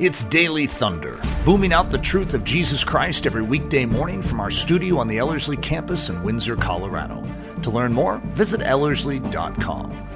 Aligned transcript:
It's 0.00 0.24
Daily 0.24 0.66
Thunder, 0.66 1.20
booming 1.44 1.74
out 1.74 1.90
the 1.90 1.98
truth 1.98 2.32
of 2.32 2.42
Jesus 2.42 2.82
Christ 2.82 3.26
every 3.26 3.42
weekday 3.42 3.84
morning 3.84 4.22
from 4.22 4.40
our 4.40 4.50
studio 4.50 4.96
on 4.96 5.08
the 5.08 5.18
Ellerslie 5.18 5.58
campus 5.58 6.08
in 6.08 6.22
Windsor, 6.22 6.56
Colorado. 6.56 7.22
To 7.60 7.70
learn 7.70 7.92
more, 7.92 8.16
visit 8.28 8.62
Ellerslie.com. 8.62 10.09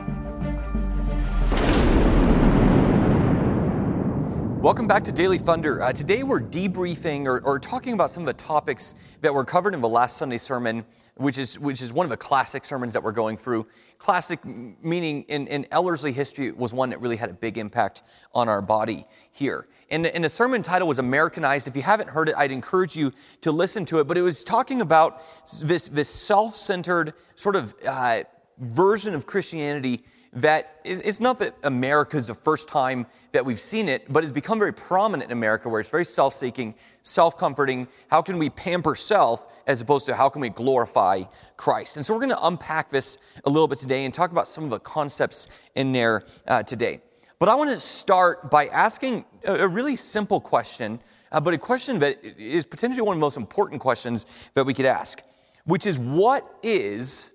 Welcome 4.64 4.88
back 4.88 5.04
to 5.04 5.12
Daily 5.12 5.36
Thunder. 5.36 5.82
Uh, 5.82 5.92
today 5.92 6.22
we're 6.22 6.40
debriefing 6.40 7.26
or, 7.26 7.40
or, 7.40 7.58
talking 7.58 7.92
about 7.92 8.08
some 8.08 8.22
of 8.22 8.26
the 8.26 8.42
topics 8.42 8.94
that 9.20 9.34
were 9.34 9.44
covered 9.44 9.74
in 9.74 9.82
the 9.82 9.88
last 9.90 10.16
Sunday 10.16 10.38
sermon, 10.38 10.86
which 11.16 11.36
is, 11.36 11.58
which 11.58 11.82
is 11.82 11.92
one 11.92 12.06
of 12.06 12.10
the 12.10 12.16
classic 12.16 12.64
sermons 12.64 12.94
that 12.94 13.02
we're 13.02 13.12
going 13.12 13.36
through. 13.36 13.66
Classic 13.98 14.42
meaning 14.42 15.24
in, 15.28 15.48
in 15.48 15.66
Ellerslie 15.70 16.12
history 16.12 16.50
was 16.50 16.72
one 16.72 16.88
that 16.88 17.02
really 17.02 17.16
had 17.16 17.28
a 17.28 17.34
big 17.34 17.58
impact 17.58 18.04
on 18.32 18.48
our 18.48 18.62
body 18.62 19.04
here. 19.32 19.68
And, 19.90 20.06
and 20.06 20.24
the 20.24 20.30
sermon 20.30 20.62
title 20.62 20.88
was 20.88 20.98
Americanized. 20.98 21.68
If 21.68 21.76
you 21.76 21.82
haven't 21.82 22.08
heard 22.08 22.30
it, 22.30 22.34
I'd 22.38 22.50
encourage 22.50 22.96
you 22.96 23.12
to 23.42 23.52
listen 23.52 23.84
to 23.84 24.00
it. 24.00 24.04
But 24.04 24.16
it 24.16 24.22
was 24.22 24.42
talking 24.44 24.80
about 24.80 25.20
this, 25.60 25.88
this 25.88 26.08
self 26.08 26.56
centered 26.56 27.12
sort 27.36 27.56
of 27.56 27.74
uh, 27.86 28.22
version 28.58 29.14
of 29.14 29.26
Christianity 29.26 30.04
that 30.34 30.80
is, 30.84 31.00
it's 31.00 31.20
not 31.20 31.38
that 31.38 31.54
America 31.62 32.16
is 32.16 32.26
the 32.26 32.34
first 32.34 32.68
time 32.68 33.06
that 33.32 33.44
we've 33.44 33.60
seen 33.60 33.88
it, 33.88 34.12
but 34.12 34.24
it's 34.24 34.32
become 34.32 34.58
very 34.58 34.72
prominent 34.72 35.30
in 35.30 35.36
America 35.36 35.68
where 35.68 35.80
it's 35.80 35.90
very 35.90 36.04
self 36.04 36.34
seeking, 36.34 36.74
self 37.02 37.38
comforting. 37.38 37.86
How 38.08 38.20
can 38.20 38.38
we 38.38 38.50
pamper 38.50 38.94
self 38.94 39.46
as 39.66 39.80
opposed 39.80 40.06
to 40.06 40.14
how 40.14 40.28
can 40.28 40.40
we 40.40 40.50
glorify 40.50 41.22
Christ? 41.56 41.96
And 41.96 42.04
so 42.04 42.14
we're 42.14 42.20
going 42.20 42.30
to 42.30 42.46
unpack 42.46 42.90
this 42.90 43.18
a 43.44 43.50
little 43.50 43.68
bit 43.68 43.78
today 43.78 44.04
and 44.04 44.12
talk 44.12 44.32
about 44.32 44.48
some 44.48 44.64
of 44.64 44.70
the 44.70 44.80
concepts 44.80 45.48
in 45.76 45.92
there 45.92 46.24
uh, 46.46 46.62
today. 46.62 47.00
But 47.38 47.48
I 47.48 47.54
want 47.54 47.70
to 47.70 47.78
start 47.78 48.50
by 48.50 48.66
asking 48.68 49.24
a, 49.44 49.68
really 49.68 49.96
simple 49.96 50.40
question, 50.40 51.00
uh, 51.30 51.40
but 51.40 51.54
a 51.54 51.58
question 51.58 51.98
that 51.98 52.24
is 52.24 52.64
potentially 52.64 53.02
one 53.02 53.16
of 53.16 53.20
the 53.20 53.24
most 53.24 53.36
important 53.36 53.80
questions 53.80 54.26
that 54.54 54.64
we 54.64 54.74
could 54.74 54.86
ask, 54.86 55.22
which 55.64 55.86
is 55.86 55.98
what 55.98 56.58
is 56.62 57.32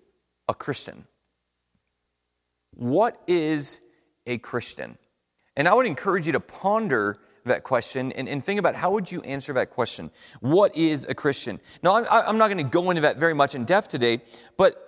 a 0.48 0.54
Christian? 0.54 1.06
What 2.80 3.22
is 3.28 3.82
a 4.26 4.38
Christian? 4.38 4.98
And 5.58 5.68
I 5.68 5.74
would 5.74 5.86
encourage 5.86 6.28
you 6.28 6.32
to 6.32 6.40
ponder 6.40 7.20
that 7.44 7.66
question 7.66 8.14
and, 8.14 8.30
and 8.30 8.44
think 8.44 8.58
about 8.58 8.74
how 8.74 8.92
would 8.92 9.12
you 9.12 9.22
answer 9.24 9.52
that 9.54 9.70
question? 9.70 10.12
What 10.40 10.76
is 10.78 11.06
a 11.10 11.14
christian? 11.14 11.60
Now 11.84 11.96
i'm, 11.96 12.06
I'm 12.10 12.38
not 12.38 12.50
going 12.50 12.64
to 12.64 12.70
go 12.70 12.90
into 12.90 13.02
that 13.02 13.18
very 13.18 13.34
much 13.34 13.56
in 13.56 13.66
depth 13.66 13.90
today 13.90 14.22
but 14.58 14.88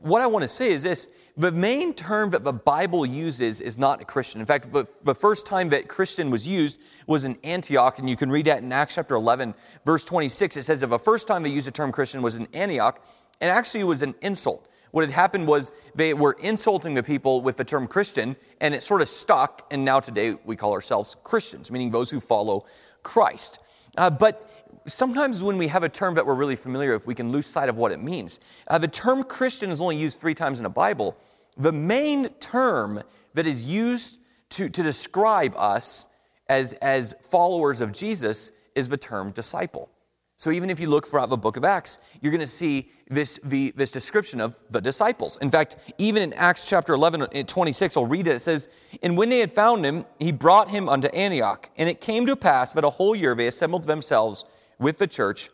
what 0.00 0.22
i 0.22 0.26
want 0.26 0.42
to 0.42 0.48
say 0.48 0.70
is 0.70 0.82
this. 0.82 1.08
The 1.36 1.50
main 1.50 1.94
term 1.94 2.30
that 2.30 2.44
the 2.44 2.52
bible 2.52 3.06
uses 3.06 3.60
is 3.60 3.78
not 3.78 4.02
a 4.02 4.04
christian. 4.04 4.40
In 4.40 4.46
fact 4.46 4.72
the, 4.72 4.86
the 5.02 5.14
first 5.14 5.46
time 5.46 5.70
that 5.70 5.88
christian 5.88 6.30
was 6.30 6.46
used 6.46 6.80
was 7.06 7.24
in 7.24 7.36
antioch 7.42 7.98
and 7.98 8.08
you 8.08 8.16
can 8.16 8.30
read 8.30 8.46
that 8.46 8.62
in 8.62 8.72
acts 8.72 8.96
chapter 8.96 9.14
11 9.14 9.54
verse 9.84 10.04
26 10.04 10.56
it 10.56 10.64
says 10.64 10.80
that 10.80 10.88
the 10.88 10.98
first 10.98 11.26
time 11.26 11.42
they 11.42 11.50
used 11.50 11.66
the 11.66 11.72
term 11.72 11.90
christian 11.90 12.22
was 12.22 12.36
in 12.36 12.46
antioch 12.52 13.04
and 13.40 13.50
actually 13.50 13.80
it 13.80 13.84
was 13.84 14.02
an 14.02 14.14
insult 14.20 14.68
what 14.94 15.02
had 15.02 15.10
happened 15.10 15.48
was 15.48 15.72
they 15.96 16.14
were 16.14 16.36
insulting 16.40 16.94
the 16.94 17.02
people 17.02 17.40
with 17.40 17.56
the 17.56 17.64
term 17.64 17.88
Christian, 17.88 18.36
and 18.60 18.72
it 18.72 18.80
sort 18.80 19.02
of 19.02 19.08
stuck, 19.08 19.66
and 19.72 19.84
now 19.84 19.98
today 19.98 20.36
we 20.44 20.54
call 20.54 20.72
ourselves 20.72 21.16
Christians, 21.24 21.72
meaning 21.72 21.90
those 21.90 22.10
who 22.10 22.20
follow 22.20 22.64
Christ. 23.02 23.58
Uh, 23.98 24.08
but 24.08 24.48
sometimes 24.86 25.42
when 25.42 25.58
we 25.58 25.66
have 25.66 25.82
a 25.82 25.88
term 25.88 26.14
that 26.14 26.24
we're 26.24 26.36
really 26.36 26.54
familiar 26.54 26.92
with, 26.92 27.08
we 27.08 27.14
can 27.16 27.32
lose 27.32 27.44
sight 27.44 27.68
of 27.68 27.76
what 27.76 27.90
it 27.90 28.00
means. 28.00 28.38
Uh, 28.68 28.78
the 28.78 28.86
term 28.86 29.24
Christian 29.24 29.72
is 29.72 29.80
only 29.80 29.96
used 29.96 30.20
three 30.20 30.32
times 30.32 30.60
in 30.60 30.62
the 30.62 30.70
Bible. 30.70 31.16
The 31.56 31.72
main 31.72 32.28
term 32.34 33.02
that 33.34 33.48
is 33.48 33.64
used 33.64 34.20
to, 34.50 34.68
to 34.68 34.82
describe 34.84 35.54
us 35.56 36.06
as, 36.48 36.72
as 36.74 37.16
followers 37.30 37.80
of 37.80 37.90
Jesus 37.90 38.52
is 38.76 38.88
the 38.88 38.96
term 38.96 39.32
disciple. 39.32 39.90
So 40.36 40.50
even 40.50 40.68
if 40.68 40.80
you 40.80 40.88
look 40.88 41.06
throughout 41.06 41.30
the 41.30 41.36
book 41.36 41.56
of 41.56 41.64
Acts, 41.64 42.00
you're 42.20 42.32
going 42.32 42.40
to 42.40 42.46
see 42.46 42.90
this, 43.08 43.38
the, 43.44 43.72
this 43.76 43.92
description 43.92 44.40
of 44.40 44.60
the 44.70 44.80
disciples. 44.80 45.38
In 45.40 45.50
fact, 45.50 45.76
even 45.98 46.22
in 46.22 46.32
Acts 46.32 46.68
chapter 46.68 46.92
11, 46.94 47.22
uh, 47.22 47.42
26, 47.44 47.96
I'll 47.96 48.06
read 48.06 48.26
it. 48.26 48.36
It 48.36 48.42
says, 48.42 48.68
And 49.02 49.16
when 49.16 49.28
they 49.28 49.38
had 49.38 49.52
found 49.52 49.84
him, 49.84 50.04
he 50.18 50.32
brought 50.32 50.70
him 50.70 50.88
unto 50.88 51.08
Antioch. 51.08 51.70
And 51.76 51.88
it 51.88 52.00
came 52.00 52.26
to 52.26 52.34
pass 52.34 52.72
that 52.72 52.84
a 52.84 52.90
whole 52.90 53.14
year 53.14 53.34
they 53.34 53.46
assembled 53.46 53.84
themselves 53.84 54.44
with 54.78 54.98
the 54.98 55.06
church 55.06 55.50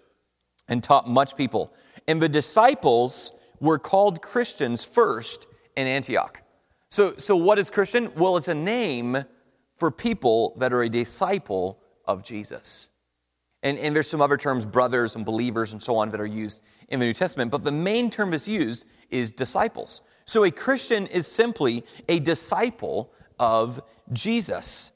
and 0.69 0.82
taught 0.82 1.08
much 1.08 1.36
people. 1.36 1.74
And 2.08 2.22
the 2.22 2.28
disciples 2.28 3.32
were 3.60 3.78
called 3.78 4.22
Christians 4.22 4.84
first 4.84 5.46
in 5.76 5.86
Antioch. 5.86 6.42
So, 6.88 7.14
so 7.16 7.36
what 7.36 7.58
is 7.58 7.70
Christian? 7.70 8.12
Well, 8.16 8.36
it's 8.36 8.48
a 8.48 8.54
name 8.54 9.24
for 9.76 9.90
people 9.90 10.56
that 10.58 10.72
are 10.72 10.82
a 10.82 10.88
disciple 10.88 11.80
of 12.06 12.22
Jesus. 12.22 12.89
And, 13.62 13.78
and 13.78 13.94
there's 13.94 14.09
some 14.09 14.22
other 14.22 14.37
terms, 14.37 14.65
brothers 14.65 15.16
and 15.16 15.25
believers 15.25 15.72
and 15.72 15.82
so 15.82 15.97
on, 15.97 16.10
that 16.10 16.21
are 16.21 16.26
used 16.26 16.62
in 16.88 16.98
the 16.98 17.06
New 17.06 17.12
Testament. 17.12 17.50
But 17.50 17.62
the 17.62 17.72
main 17.72 18.10
term 18.10 18.31
that's 18.31 18.48
used 18.48 18.87
is 19.10 19.31
disciples. 19.31 20.03
So 20.25 20.44
a 20.44 20.50
Christian 20.50 21.06
is 21.09 21.26
simply 21.26 21.84
a 22.09 22.20
disciple 22.20 23.12
of 23.38 23.81
Jesus. 24.12 24.93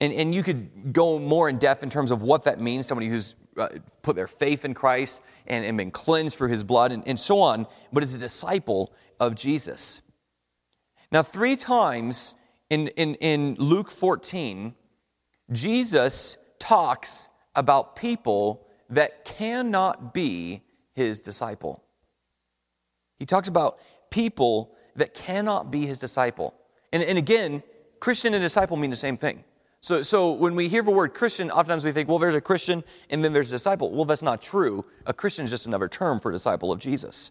And, 0.00 0.12
and 0.12 0.34
you 0.34 0.42
could 0.42 0.92
go 0.92 1.18
more 1.18 1.48
in 1.48 1.58
depth 1.58 1.82
in 1.82 1.90
terms 1.90 2.10
of 2.10 2.22
what 2.22 2.44
that 2.44 2.60
means 2.60 2.86
somebody 2.86 3.08
who's 3.08 3.34
uh, 3.56 3.68
put 4.02 4.16
their 4.16 4.28
faith 4.28 4.64
in 4.64 4.72
Christ 4.72 5.20
and, 5.46 5.64
and 5.64 5.76
been 5.76 5.90
cleansed 5.90 6.38
through 6.38 6.48
his 6.48 6.64
blood 6.64 6.92
and, 6.92 7.06
and 7.06 7.20
so 7.20 7.40
on, 7.40 7.66
but 7.92 8.02
is 8.02 8.14
a 8.14 8.18
disciple 8.18 8.94
of 9.18 9.34
Jesus. 9.34 10.00
Now, 11.12 11.22
three 11.22 11.56
times 11.56 12.34
in, 12.70 12.88
in, 12.88 13.16
in 13.16 13.56
Luke 13.56 13.90
14, 13.90 14.74
Jesus 15.52 16.38
talks 16.58 17.28
about 17.54 17.96
people 17.96 18.66
that 18.88 19.24
cannot 19.24 20.12
be 20.12 20.62
his 20.94 21.20
disciple. 21.20 21.82
He 23.18 23.26
talks 23.26 23.48
about 23.48 23.78
people 24.10 24.74
that 24.96 25.14
cannot 25.14 25.70
be 25.70 25.86
his 25.86 25.98
disciple. 25.98 26.54
And, 26.92 27.02
and 27.02 27.18
again, 27.18 27.62
Christian 28.00 28.34
and 28.34 28.42
disciple 28.42 28.76
mean 28.76 28.90
the 28.90 28.96
same 28.96 29.16
thing. 29.16 29.44
So, 29.80 30.02
so 30.02 30.32
when 30.32 30.54
we 30.54 30.68
hear 30.68 30.82
the 30.82 30.90
word 30.90 31.14
Christian, 31.14 31.50
oftentimes 31.50 31.84
we 31.84 31.92
think, 31.92 32.08
well, 32.08 32.18
there's 32.18 32.34
a 32.34 32.40
Christian 32.40 32.84
and 33.08 33.24
then 33.24 33.32
there's 33.32 33.48
a 33.48 33.54
disciple. 33.54 33.90
Well, 33.90 34.04
that's 34.04 34.22
not 34.22 34.42
true. 34.42 34.84
A 35.06 35.14
Christian 35.14 35.44
is 35.44 35.50
just 35.50 35.66
another 35.66 35.88
term 35.88 36.20
for 36.20 36.30
disciple 36.30 36.70
of 36.70 36.78
Jesus. 36.78 37.30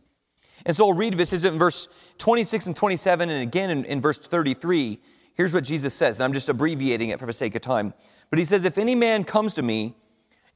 And 0.65 0.75
so 0.75 0.87
I'll 0.87 0.93
read 0.93 1.13
this. 1.13 1.31
Is 1.31 1.45
in 1.45 1.57
verse 1.57 1.87
26 2.17 2.67
and 2.67 2.75
27, 2.75 3.29
and 3.29 3.41
again 3.41 3.69
in, 3.69 3.85
in 3.85 4.01
verse 4.01 4.17
33. 4.17 4.99
Here's 5.35 5.53
what 5.53 5.63
Jesus 5.63 5.93
says, 5.93 6.17
and 6.17 6.25
I'm 6.25 6.33
just 6.33 6.49
abbreviating 6.49 7.09
it 7.09 7.19
for 7.19 7.25
the 7.25 7.33
sake 7.33 7.55
of 7.55 7.61
time. 7.61 7.93
But 8.29 8.39
he 8.39 8.45
says, 8.45 8.65
If 8.65 8.77
any 8.77 8.95
man 8.95 9.23
comes 9.23 9.53
to 9.53 9.61
me 9.61 9.95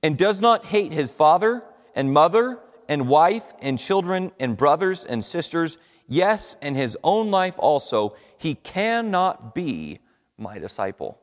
and 0.03 0.17
does 0.17 0.41
not 0.41 0.65
hate 0.65 0.91
his 0.91 1.11
father 1.11 1.63
and 1.95 2.13
mother 2.13 2.59
and 2.89 3.07
wife 3.07 3.53
and 3.61 3.79
children 3.79 4.31
and 4.39 4.57
brothers 4.57 5.05
and 5.05 5.23
sisters, 5.23 5.77
yes, 6.07 6.57
and 6.61 6.75
his 6.75 6.97
own 7.03 7.31
life 7.31 7.55
also, 7.57 8.15
he 8.37 8.53
cannot 8.55 9.55
be 9.55 9.99
my 10.37 10.59
disciple. 10.59 11.19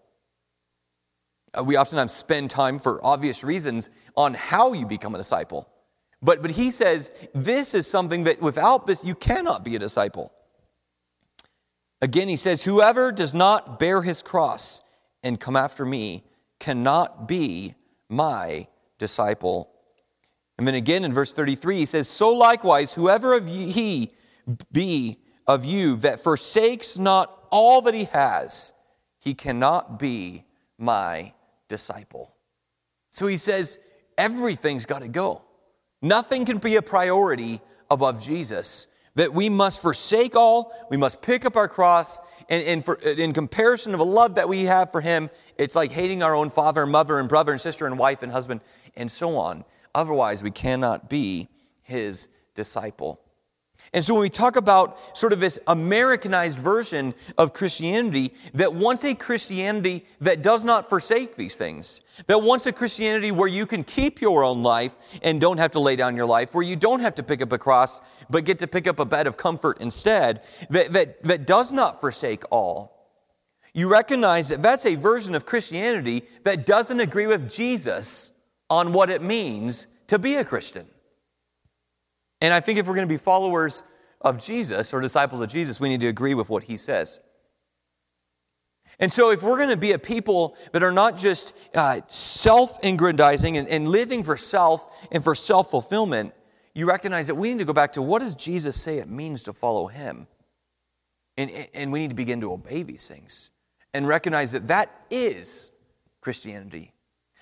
Uh, 1.52 1.62
we 1.62 1.76
oftentimes 1.76 2.12
spend 2.12 2.50
time 2.50 2.78
for 2.78 3.04
obvious 3.04 3.44
reasons 3.44 3.90
on 4.16 4.34
how 4.34 4.72
you 4.72 4.86
become 4.86 5.14
a 5.14 5.18
disciple. 5.18 5.68
But, 6.22 6.42
but 6.42 6.52
he 6.52 6.70
says 6.70 7.12
this 7.34 7.74
is 7.74 7.86
something 7.86 8.24
that 8.24 8.40
without 8.40 8.86
this, 8.86 9.04
you 9.04 9.14
cannot 9.14 9.64
be 9.64 9.76
a 9.76 9.78
disciple. 9.78 10.32
Again, 12.02 12.28
he 12.28 12.36
says, 12.36 12.64
Whoever 12.64 13.12
does 13.12 13.34
not 13.34 13.78
bear 13.78 14.02
his 14.02 14.22
cross 14.22 14.80
and 15.22 15.38
come 15.38 15.56
after 15.56 15.84
me 15.84 16.24
cannot 16.58 17.28
be 17.28 17.74
my 18.08 18.66
disciple. 19.00 19.72
And 20.56 20.66
then 20.68 20.76
again 20.76 21.04
in 21.04 21.12
verse 21.12 21.32
33, 21.32 21.78
he 21.78 21.86
says, 21.86 22.06
So 22.08 22.32
likewise, 22.32 22.94
whoever 22.94 23.34
of 23.34 23.48
he 23.48 24.14
be 24.70 25.18
of 25.48 25.64
you 25.64 25.96
that 25.96 26.20
forsakes 26.20 26.96
not 26.98 27.36
all 27.50 27.82
that 27.82 27.94
he 27.94 28.04
has, 28.04 28.72
he 29.18 29.34
cannot 29.34 29.98
be 29.98 30.44
my 30.78 31.32
disciple. 31.68 32.34
So 33.10 33.26
he 33.26 33.36
says, 33.36 33.78
everything's 34.16 34.86
got 34.86 35.00
to 35.00 35.08
go. 35.08 35.42
Nothing 36.02 36.44
can 36.44 36.58
be 36.58 36.76
a 36.76 36.82
priority 36.82 37.60
above 37.90 38.22
Jesus. 38.22 38.86
That 39.16 39.34
we 39.34 39.48
must 39.48 39.82
forsake 39.82 40.36
all, 40.36 40.72
we 40.90 40.96
must 40.96 41.20
pick 41.20 41.44
up 41.44 41.56
our 41.56 41.68
cross, 41.68 42.20
and, 42.50 42.64
and 42.64 42.84
for, 42.84 42.96
in 42.96 43.32
comparison 43.32 43.94
of 43.94 44.00
a 44.00 44.04
love 44.04 44.34
that 44.34 44.48
we 44.48 44.64
have 44.64 44.90
for 44.90 45.00
him, 45.00 45.30
it's 45.56 45.76
like 45.76 45.92
hating 45.92 46.22
our 46.22 46.34
own 46.34 46.50
father 46.50 46.82
and 46.82 46.92
mother 46.92 47.18
and 47.18 47.28
brother 47.28 47.52
and 47.52 47.60
sister 47.60 47.86
and 47.86 47.96
wife 47.96 48.22
and 48.22 48.32
husband 48.32 48.60
and 48.96 49.10
so 49.10 49.36
on. 49.36 49.64
Otherwise, 49.94 50.42
we 50.42 50.50
cannot 50.50 51.08
be 51.08 51.48
his 51.82 52.28
disciple. 52.56 53.20
And 53.92 54.04
so 54.04 54.14
when 54.14 54.20
we 54.20 54.30
talk 54.30 54.54
about 54.54 54.98
sort 55.18 55.32
of 55.32 55.40
this 55.40 55.58
Americanized 55.66 56.60
version 56.60 57.12
of 57.36 57.52
Christianity 57.52 58.32
that 58.54 58.72
wants 58.72 59.02
a 59.04 59.14
Christianity 59.14 60.06
that 60.20 60.42
does 60.42 60.64
not 60.64 60.88
forsake 60.88 61.34
these 61.34 61.56
things, 61.56 62.00
that 62.28 62.40
wants 62.40 62.66
a 62.66 62.72
Christianity 62.72 63.32
where 63.32 63.48
you 63.48 63.66
can 63.66 63.82
keep 63.82 64.20
your 64.20 64.44
own 64.44 64.62
life 64.62 64.94
and 65.22 65.40
don't 65.40 65.58
have 65.58 65.72
to 65.72 65.80
lay 65.80 65.96
down 65.96 66.14
your 66.14 66.26
life, 66.26 66.54
where 66.54 66.62
you 66.62 66.76
don't 66.76 67.00
have 67.00 67.16
to 67.16 67.24
pick 67.24 67.42
up 67.42 67.50
a 67.50 67.58
cross, 67.58 68.00
but 68.28 68.44
get 68.44 68.60
to 68.60 68.68
pick 68.68 68.86
up 68.86 69.00
a 69.00 69.04
bed 69.04 69.26
of 69.26 69.36
comfort 69.36 69.78
instead, 69.80 70.42
that, 70.68 70.92
that, 70.92 71.20
that 71.24 71.44
does 71.44 71.72
not 71.72 72.00
forsake 72.00 72.44
all. 72.52 72.96
you 73.74 73.88
recognize 73.88 74.48
that 74.48 74.62
that's 74.62 74.86
a 74.86 74.94
version 74.94 75.34
of 75.34 75.46
Christianity 75.46 76.22
that 76.44 76.66
doesn't 76.66 77.00
agree 77.00 77.26
with 77.26 77.50
Jesus 77.50 78.32
on 78.68 78.92
what 78.92 79.10
it 79.10 79.22
means 79.22 79.88
to 80.06 80.18
be 80.18 80.36
a 80.36 80.44
Christian. 80.44 80.86
And 82.40 82.54
I 82.54 82.60
think 82.60 82.78
if 82.78 82.86
we're 82.86 82.94
going 82.94 83.08
to 83.08 83.12
be 83.12 83.18
followers 83.18 83.84
of 84.20 84.38
Jesus 84.38 84.92
or 84.94 85.00
disciples 85.00 85.40
of 85.40 85.48
Jesus, 85.48 85.80
we 85.80 85.88
need 85.88 86.00
to 86.00 86.08
agree 86.08 86.34
with 86.34 86.48
what 86.48 86.64
he 86.64 86.76
says. 86.76 87.20
And 88.98 89.10
so, 89.10 89.30
if 89.30 89.42
we're 89.42 89.56
going 89.56 89.70
to 89.70 89.78
be 89.78 89.92
a 89.92 89.98
people 89.98 90.56
that 90.72 90.82
are 90.82 90.92
not 90.92 91.16
just 91.16 91.54
uh, 91.74 92.00
self 92.08 92.78
aggrandizing 92.84 93.56
and, 93.56 93.66
and 93.68 93.88
living 93.88 94.22
for 94.22 94.36
self 94.36 94.92
and 95.10 95.24
for 95.24 95.34
self 95.34 95.70
fulfillment, 95.70 96.34
you 96.74 96.86
recognize 96.86 97.26
that 97.28 97.34
we 97.34 97.52
need 97.52 97.60
to 97.60 97.64
go 97.64 97.72
back 97.72 97.94
to 97.94 98.02
what 98.02 98.20
does 98.20 98.34
Jesus 98.34 98.80
say 98.80 98.98
it 98.98 99.08
means 99.08 99.42
to 99.44 99.52
follow 99.52 99.86
him? 99.86 100.26
And, 101.36 101.50
and 101.72 101.92
we 101.92 102.00
need 102.00 102.08
to 102.08 102.14
begin 102.14 102.42
to 102.42 102.52
obey 102.52 102.82
these 102.82 103.08
things 103.08 103.50
and 103.94 104.06
recognize 104.06 104.52
that 104.52 104.68
that 104.68 104.90
is 105.10 105.72
Christianity. 106.20 106.92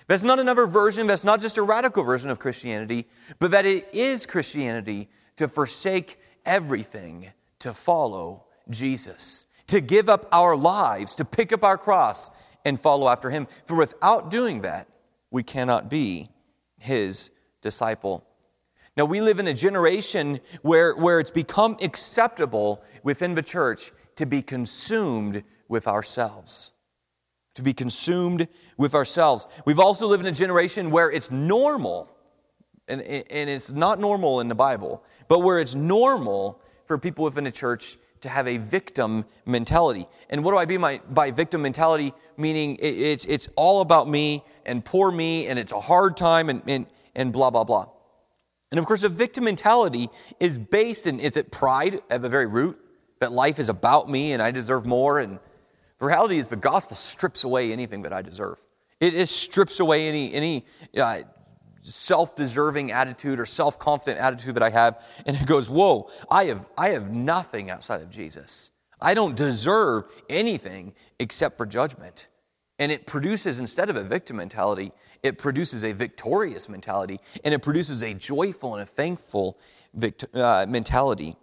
That's 0.08 0.22
not 0.22 0.38
another 0.38 0.66
version, 0.66 1.06
that's 1.06 1.22
not 1.22 1.40
just 1.40 1.58
a 1.58 1.62
radical 1.62 2.02
version 2.02 2.31
of 2.31 2.38
Christianity, 2.38 3.06
but 3.38 3.50
that 3.50 3.66
it 3.66 3.88
is 3.93 4.26
Christianity 4.26 5.08
to 5.37 5.46
forsake 5.49 6.19
everything 6.44 7.31
to 7.60 7.75
follow 7.75 8.44
Jesus, 8.70 9.46
to 9.66 9.81
give 9.81 10.08
up 10.08 10.26
our 10.32 10.56
lives, 10.56 11.14
to 11.16 11.25
pick 11.25 11.52
up 11.52 11.62
our 11.62 11.76
cross 11.76 12.31
and 12.64 12.81
follow 12.81 13.08
after 13.08 13.31
him. 13.31 13.46
For 13.66 13.76
without 13.76 14.31
doing 14.31 14.62
that, 14.62 14.88
we 15.31 15.43
cannot 15.43 15.90
be 15.90 16.31
his 16.78 17.31
disciple. 17.60 18.26
Now, 18.96 19.05
we 19.05 19.20
live 19.20 19.38
in 19.38 19.46
a 19.46 19.55
generation 19.55 20.40
where, 20.62 20.94
where 20.94 21.20
it's 21.20 21.31
become 21.31 21.76
acceptable 21.82 22.82
within 23.02 23.34
the 23.34 23.43
church 23.43 23.93
to 24.16 24.26
be 24.26 24.43
consumed 24.43 25.44
with 25.69 25.87
ourselves. 25.87 26.72
To 27.58 27.64
be 27.64 27.75
consumed 27.75 28.46
with 28.76 28.94
ourselves. 28.94 29.49
We've 29.64 29.81
also 29.81 30.06
lived 30.06 30.25
in 30.25 30.28
a 30.28 30.37
generation 30.37 30.93
where 30.93 31.10
it's 31.10 31.28
normal, 31.32 32.08
and, 32.87 33.02
and 33.02 33.50
it's 33.50 33.72
not 33.72 33.99
normal 33.99 34.38
in 34.38 34.49
the 34.49 34.55
Bible, 34.55 35.02
but 35.26 35.40
where 35.40 35.58
it's 35.58 35.75
normal 35.75 36.62
for 36.87 36.99
people 36.99 37.25
within 37.25 37.49
a 37.49 37.50
church 37.50 37.99
to 38.20 38.28
have 38.28 38.46
a 38.46 38.58
victim 38.58 39.25
mentality. 39.44 40.06
And 40.31 40.44
what 40.44 40.52
do 40.52 40.58
I 40.58 40.66
mean 40.66 40.81
by, 40.81 41.00
by 41.10 41.32
victim 41.32 41.62
mentality? 41.62 42.14
Meaning 42.37 42.76
it, 42.76 42.96
it's, 42.96 43.25
it's 43.25 43.49
all 43.56 43.81
about 43.81 44.08
me 44.08 44.44
and 44.64 44.84
poor 44.84 45.10
me, 45.10 45.49
and 45.49 45.58
it's 45.58 45.72
a 45.72 45.81
hard 45.81 46.16
time, 46.16 46.50
and, 46.50 46.62
and, 46.69 46.87
and 47.16 47.32
blah, 47.32 47.50
blah, 47.50 47.64
blah. 47.64 47.88
And 48.70 48.78
of 48.78 48.87
course, 48.87 49.02
a 49.02 49.08
victim 49.08 49.43
mentality 49.44 50.10
is 50.38 50.58
based 50.58 51.08
in, 51.08 51.19
is 51.19 51.37
it 51.37 51.50
pride 51.50 52.02
at 52.08 52.22
the 52.22 52.28
very 52.28 52.46
root? 52.46 52.78
That 53.19 53.32
life 53.32 53.58
is 53.58 53.69
about 53.69 54.08
me 54.08 54.32
and 54.32 54.40
I 54.40 54.52
deserve 54.52 54.87
more, 54.87 55.19
and 55.19 55.40
the 55.99 56.06
reality 56.06 56.39
is, 56.39 56.49
the 56.49 56.56
gospel 56.56 56.97
strips 56.97 57.45
away 57.45 57.73
anything 57.73 58.03
that 58.03 58.12
I 58.12 58.23
deserve. 58.23 58.62
It, 59.00 59.15
it 59.15 59.29
strips 59.29 59.81
away 59.81 60.09
any, 60.09 60.33
any 60.33 60.67
uh, 60.97 61.21
self 61.83 62.37
deserving 62.37 62.93
attitude 62.93 63.41
or 63.41 63.47
self 63.47 63.79
confident 63.79 64.21
attitude 64.21 64.55
that 64.56 64.62
I 64.62 64.71
have. 64.71 65.03
And 65.27 65.37
it 65.37 65.47
goes, 65.47 65.69
Whoa, 65.69 66.11
I 66.31 66.45
have, 66.45 66.65
I 66.77 66.91
have 66.91 67.11
nothing 67.11 67.71
outside 67.71 68.00
of 68.00 68.11
Jesus. 68.11 68.71
I 69.00 69.15
don't 69.15 69.37
deserve 69.37 70.05
anything 70.29 70.95
except 71.19 71.56
for 71.56 71.67
judgment. 71.67 72.29
And 72.81 72.93
it 72.93 73.06
produces, 73.06 73.59
instead 73.59 73.91
of 73.91 73.97
a 73.97 74.05
victim 74.05 74.37
mentality, 74.37 74.93
it 75.23 75.39
produces 75.39 75.85
a 75.85 75.93
victorious 75.93 76.69
mentality 76.69 77.21
and 77.43 77.53
it 77.53 77.61
produces 77.61 78.03
a 78.03 78.15
joyful 78.15 78.75
and 78.75 78.83
a 78.83 78.87
thankful 78.87 79.59
vict- 79.94 80.27
uh, 80.35 80.65
mentality. 80.69 81.37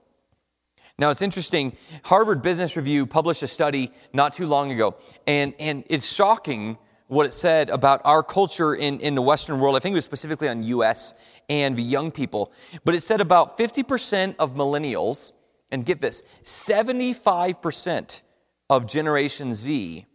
Now, 0.98 1.10
it's 1.10 1.22
interesting. 1.22 1.76
Harvard 2.04 2.42
Business 2.42 2.78
Review 2.78 3.06
published 3.06 3.44
a 3.44 3.48
study 3.48 3.92
not 4.14 4.34
too 4.34 4.48
long 4.48 4.72
ago, 4.72 4.96
and, 5.28 5.54
and 5.60 5.84
it's 5.90 6.12
shocking 6.12 6.78
what 7.08 7.26
it 7.26 7.34
said 7.34 7.70
about 7.70 8.02
our 8.06 8.24
culture 8.24 8.74
in, 8.74 9.00
in 9.02 9.14
the 9.14 9.22
Western 9.22 9.60
world. 9.60 9.76
I 9.76 9.80
think 9.80 9.94
it 9.94 9.98
was 9.98 10.06
specifically 10.06 10.48
on 10.48 10.64
US 10.64 11.14
and 11.50 11.76
the 11.76 11.84
young 11.84 12.12
people. 12.12 12.52
But 12.86 12.96
it 12.96 13.02
said 13.02 13.22
about 13.22 13.58
50% 13.58 14.36
of 14.40 14.56
millennials, 14.56 15.34
and 15.72 15.86
get 15.86 16.00
this 16.00 16.24
75% 16.44 18.22
of 18.70 18.88
Generation 18.88 19.54
Z 19.54 20.06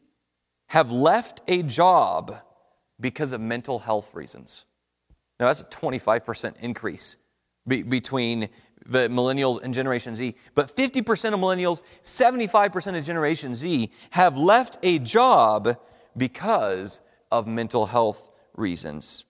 have 0.68 0.90
left 0.90 1.42
a 1.48 1.62
job 1.62 2.36
because 2.98 3.32
of 3.32 3.40
mental 3.40 3.78
health 3.78 4.14
reasons. 4.14 4.64
Now, 5.38 5.46
that's 5.46 5.60
a 5.60 5.64
25% 5.64 6.54
increase 6.60 7.16
be, 7.66 7.82
between 7.82 8.48
the 8.90 9.08
millennials 9.08 9.62
and 9.62 9.72
Generation 9.72 10.14
Z. 10.14 10.34
But 10.54 10.76
50% 10.76 11.32
of 11.32 11.40
millennials, 11.40 11.82
75% 12.02 12.98
of 12.98 13.04
Generation 13.04 13.54
Z 13.54 13.90
have 14.10 14.36
left 14.36 14.78
a 14.82 14.98
job 14.98 15.78
because 16.16 17.00
of 17.30 17.46
mental 17.46 17.86
health 17.86 18.32
reasons. 18.54 19.24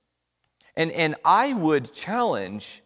And, 0.76 0.90
and 0.92 1.14
I 1.24 1.52
would 1.52 1.92
challenge 1.92 2.82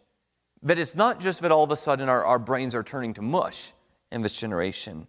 that 0.62 0.78
it's 0.78 0.96
not 0.96 1.20
just 1.20 1.42
that 1.42 1.52
all 1.52 1.62
of 1.62 1.70
a 1.70 1.76
sudden 1.76 2.08
our, 2.08 2.24
our 2.24 2.40
brains 2.40 2.74
are 2.74 2.82
turning 2.82 3.14
to 3.14 3.22
mush 3.22 3.72
in 4.10 4.22
this 4.22 4.38
generation, 4.38 5.06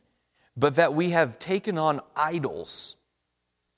but 0.55 0.75
that 0.75 0.93
we 0.93 1.09
have 1.09 1.39
taken 1.39 1.79
on 1.79 1.99
idols 2.15 2.97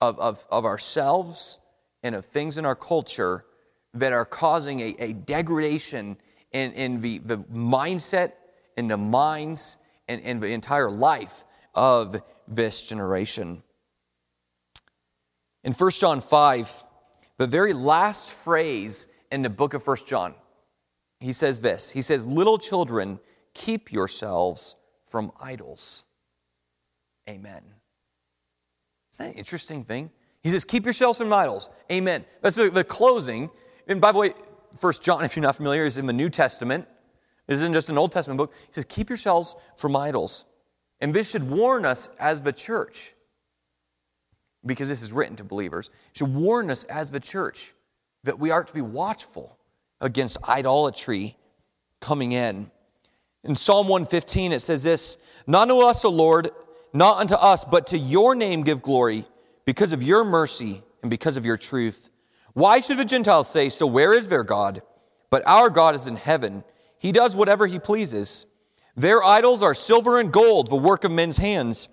of, 0.01 0.19
of, 0.19 0.45
of 0.51 0.65
ourselves 0.65 1.59
and 2.03 2.15
of 2.15 2.25
things 2.25 2.57
in 2.57 2.65
our 2.65 2.75
culture 2.75 3.45
that 3.93 4.11
are 4.11 4.25
causing 4.25 4.81
a, 4.81 4.95
a 4.99 5.13
degradation 5.13 6.17
in, 6.57 6.73
in 6.73 7.01
the, 7.01 7.19
the 7.19 7.37
mindset 7.37 8.33
and 8.75 8.89
the 8.89 8.97
minds 8.97 9.77
and, 10.07 10.21
and 10.23 10.41
the 10.41 10.47
entire 10.47 10.89
life 10.89 11.43
of 11.75 12.21
this 12.47 12.87
generation. 12.89 13.61
In 15.63 15.73
1 15.73 15.91
John 15.91 16.21
5, 16.21 16.83
the 17.37 17.47
very 17.47 17.73
last 17.73 18.31
phrase 18.31 19.07
in 19.31 19.43
the 19.43 19.49
book 19.49 19.73
of 19.73 19.85
1 19.85 19.97
John, 20.07 20.33
he 21.19 21.31
says 21.31 21.61
this 21.61 21.91
He 21.91 22.01
says, 22.01 22.25
Little 22.25 22.57
children, 22.57 23.19
keep 23.53 23.91
yourselves 23.91 24.75
from 25.05 25.31
idols. 25.39 26.05
Amen. 27.29 27.61
Isn't 29.13 29.25
that 29.25 29.31
an 29.33 29.37
interesting 29.37 29.83
thing? 29.83 30.09
He 30.41 30.49
says, 30.49 30.65
Keep 30.65 30.85
yourselves 30.85 31.19
from 31.19 31.31
idols. 31.31 31.69
Amen. 31.91 32.25
That's 32.41 32.55
the, 32.55 32.69
the 32.69 32.83
closing. 32.83 33.49
And 33.87 34.01
by 34.01 34.11
the 34.11 34.17
way, 34.17 34.33
First 34.77 35.03
John, 35.03 35.23
if 35.23 35.35
you're 35.35 35.43
not 35.43 35.55
familiar, 35.55 35.85
is 35.85 35.97
in 35.97 36.05
the 36.05 36.13
New 36.13 36.29
Testament. 36.29 36.87
It 37.47 37.53
isn't 37.53 37.73
just 37.73 37.89
an 37.89 37.97
Old 37.97 38.11
Testament 38.11 38.37
book. 38.37 38.53
He 38.67 38.73
says, 38.73 38.85
Keep 38.85 39.09
yourselves 39.09 39.55
from 39.77 39.95
idols. 39.95 40.45
And 40.99 41.13
this 41.13 41.29
should 41.29 41.49
warn 41.49 41.85
us 41.85 42.09
as 42.19 42.41
the 42.41 42.51
church, 42.51 43.13
because 44.65 44.89
this 44.89 45.01
is 45.01 45.13
written 45.13 45.35
to 45.37 45.43
believers, 45.43 45.89
should 46.13 46.33
warn 46.33 46.69
us 46.71 46.83
as 46.85 47.11
the 47.11 47.19
church 47.19 47.73
that 48.23 48.39
we 48.39 48.51
are 48.51 48.63
to 48.63 48.73
be 48.73 48.81
watchful 48.81 49.57
against 50.01 50.37
idolatry 50.47 51.37
coming 52.01 52.31
in. 52.31 52.69
In 53.43 53.55
Psalm 53.55 53.87
115, 53.87 54.51
it 54.51 54.61
says 54.61 54.83
this 54.83 55.17
Not 55.45 55.69
unto 55.69 55.79
us, 55.79 56.03
O 56.03 56.09
Lord, 56.09 56.49
not 56.93 57.17
unto 57.19 57.35
us, 57.35 57.63
but 57.63 57.87
to 57.87 57.97
your 57.97 58.35
name 58.35 58.63
give 58.63 58.81
glory, 58.81 59.25
because 59.65 59.93
of 59.93 60.03
your 60.03 60.25
mercy 60.25 60.83
and 61.01 61.09
because 61.09 61.37
of 61.37 61.45
your 61.45 61.57
truth. 61.57 62.09
Why 62.57 62.79
should 62.79 62.97
the 62.97 63.05
Gentiles 63.05 63.47
say, 63.47 63.69
So 63.69 63.85
where 63.85 64.15
is 64.15 64.29
their 64.29 64.43
God? 64.43 64.81
But 65.29 65.43
our 65.45 65.69
God 65.69 65.93
is 65.93 66.07
in 66.07 66.15
heaven. 66.15 66.63
He 66.97 67.11
does 67.11 67.35
whatever 67.35 67.67
he 67.67 67.77
pleases. 67.77 68.47
Their 68.95 69.23
idols 69.23 69.61
are 69.61 69.75
silver 69.75 70.19
and 70.19 70.33
gold, 70.33 70.65
the 70.65 70.75
work 70.75 71.03
of 71.03 71.11
men's 71.11 71.37
hands. 71.37 71.87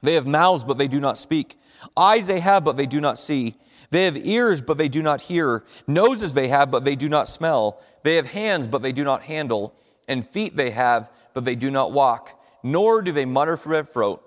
They 0.00 0.14
have 0.14 0.24
mouths, 0.24 0.62
but 0.62 0.78
they 0.78 0.86
do 0.86 1.00
not 1.00 1.18
speak. 1.18 1.58
Eyes 1.96 2.28
they 2.28 2.38
have, 2.38 2.62
but 2.62 2.76
they 2.76 2.86
do 2.86 3.00
not 3.00 3.18
see. 3.18 3.56
They 3.90 4.04
have 4.04 4.16
ears, 4.16 4.62
but 4.62 4.78
they 4.78 4.88
do 4.88 5.02
not 5.02 5.20
hear. 5.20 5.64
Noses 5.88 6.32
they 6.32 6.46
have, 6.46 6.70
but 6.70 6.84
they 6.84 6.94
do 6.94 7.08
not 7.08 7.28
smell. 7.28 7.82
They 8.04 8.14
have 8.14 8.26
hands, 8.26 8.68
but 8.68 8.82
they 8.82 8.92
do 8.92 9.02
not 9.02 9.24
handle. 9.24 9.74
And 10.06 10.24
feet 10.24 10.56
they 10.56 10.70
have, 10.70 11.10
but 11.34 11.44
they 11.44 11.56
do 11.56 11.72
not 11.72 11.90
walk. 11.90 12.40
Nor 12.62 13.02
do 13.02 13.10
they 13.10 13.24
mutter 13.24 13.56
from 13.56 13.72
their 13.72 13.82
throat. 13.82 14.22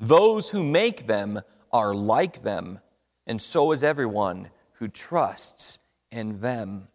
Those 0.00 0.48
who 0.48 0.64
make 0.64 1.06
them 1.06 1.42
are 1.70 1.94
like 1.94 2.42
them, 2.42 2.80
and 3.26 3.42
so 3.42 3.72
is 3.72 3.82
everyone 3.82 4.48
who 4.78 4.88
trusts 4.88 5.78
in 6.10 6.40
them. 6.40 6.88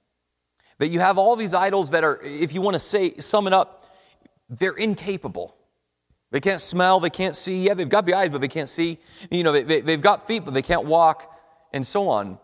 That 0.79 0.87
you 0.87 0.99
have 0.99 1.17
all 1.17 1.35
these 1.35 1.53
idols 1.53 1.91
that 1.91 2.03
are, 2.03 2.21
if 2.23 2.53
you 2.53 2.61
want 2.61 2.75
to 2.75 2.79
say, 2.79 3.15
sum 3.15 3.47
it 3.47 3.53
up, 3.53 3.85
they're 4.49 4.73
incapable. 4.73 5.55
They 6.31 6.39
can't 6.39 6.61
smell, 6.61 6.99
they 6.99 7.09
can't 7.09 7.35
see. 7.35 7.65
Yeah, 7.67 7.73
they've 7.73 7.89
got 7.89 8.05
the 8.05 8.13
eyes, 8.13 8.29
but 8.29 8.41
they 8.41 8.47
can't 8.47 8.69
see. 8.69 8.99
You 9.29 9.43
know, 9.43 9.51
they, 9.51 9.81
have 9.81 10.01
got 10.01 10.27
feet, 10.27 10.45
but 10.45 10.53
they 10.53 10.61
can't 10.61 10.85
walk, 10.85 11.31
and 11.73 11.85
so 11.85 12.09
on. 12.09 12.39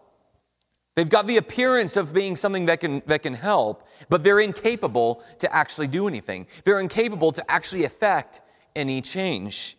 They've 0.95 1.07
got 1.07 1.27
the 1.27 1.37
appearance 1.37 1.95
of 1.95 2.13
being 2.13 2.35
something 2.35 2.65
that 2.65 2.79
can, 2.79 3.01
that 3.05 3.21
can 3.21 3.33
help, 3.33 3.87
but 4.09 4.23
they're 4.23 4.39
incapable 4.39 5.23
to 5.39 5.55
actually 5.55 5.87
do 5.87 6.07
anything. 6.07 6.47
They're 6.63 6.79
incapable 6.79 7.31
to 7.33 7.51
actually 7.51 7.85
affect 7.85 8.41
any 8.75 9.01
change. 9.01 9.77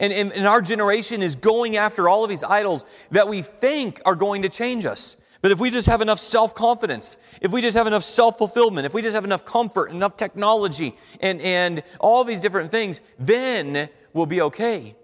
And, 0.00 0.12
and, 0.12 0.32
and, 0.32 0.46
our 0.46 0.60
generation 0.60 1.22
is 1.22 1.36
going 1.36 1.76
after 1.76 2.08
all 2.08 2.24
of 2.24 2.28
these 2.28 2.42
idols 2.42 2.84
that 3.12 3.28
we 3.28 3.42
think 3.42 4.00
are 4.04 4.16
going 4.16 4.42
to 4.42 4.48
change 4.48 4.84
us. 4.84 5.16
But 5.42 5.52
if 5.52 5.60
we 5.60 5.70
just 5.70 5.86
have 5.86 6.00
enough 6.00 6.18
self 6.18 6.54
confidence, 6.54 7.16
if 7.40 7.52
we 7.52 7.62
just 7.62 7.76
have 7.76 7.86
enough 7.86 8.02
self 8.02 8.36
fulfillment, 8.36 8.84
if 8.84 8.94
we 8.94 9.00
just 9.00 9.14
have 9.14 9.24
enough 9.24 9.44
comfort, 9.44 9.90
enough 9.90 10.16
technology, 10.16 10.96
and, 11.20 11.40
and 11.40 11.82
all 12.00 12.24
these 12.24 12.40
different 12.40 12.70
things, 12.70 13.00
then 13.18 13.88
we'll 14.12 14.26
be 14.26 14.42
okay. 14.42 14.96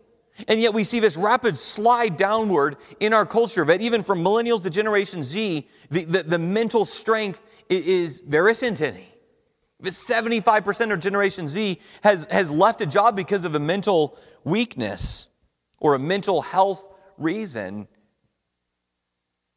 And 0.49 0.61
yet 0.61 0.75
we 0.75 0.83
see 0.85 0.99
this 0.99 1.17
rapid 1.17 1.59
slide 1.59 2.17
downward 2.17 2.77
in 3.01 3.12
our 3.12 3.27
culture 3.27 3.65
that 3.67 3.81
even 3.81 4.03
from 4.03 4.23
millennials 4.25 4.62
to 4.62 4.71
Generation 4.71 5.23
Z, 5.23 5.69
the, 5.91 6.05
the, 6.05 6.23
the 6.23 6.39
mental 6.39 6.85
strength 6.85 7.41
is 7.69 8.21
very 8.21 8.53
isn't 8.53 8.81
any. 8.81 9.09
75% 9.83 10.93
of 10.93 11.01
Generation 11.01 11.49
Z 11.49 11.81
has, 12.03 12.27
has 12.31 12.53
left 12.53 12.81
a 12.81 12.87
job 12.87 13.17
because 13.17 13.45
of 13.45 13.55
a 13.55 13.59
mental 13.59 14.17
weakness 14.44 15.28
or 15.78 15.94
a 15.94 15.99
mental 15.99 16.42
health 16.42 16.87
reason. 17.18 17.88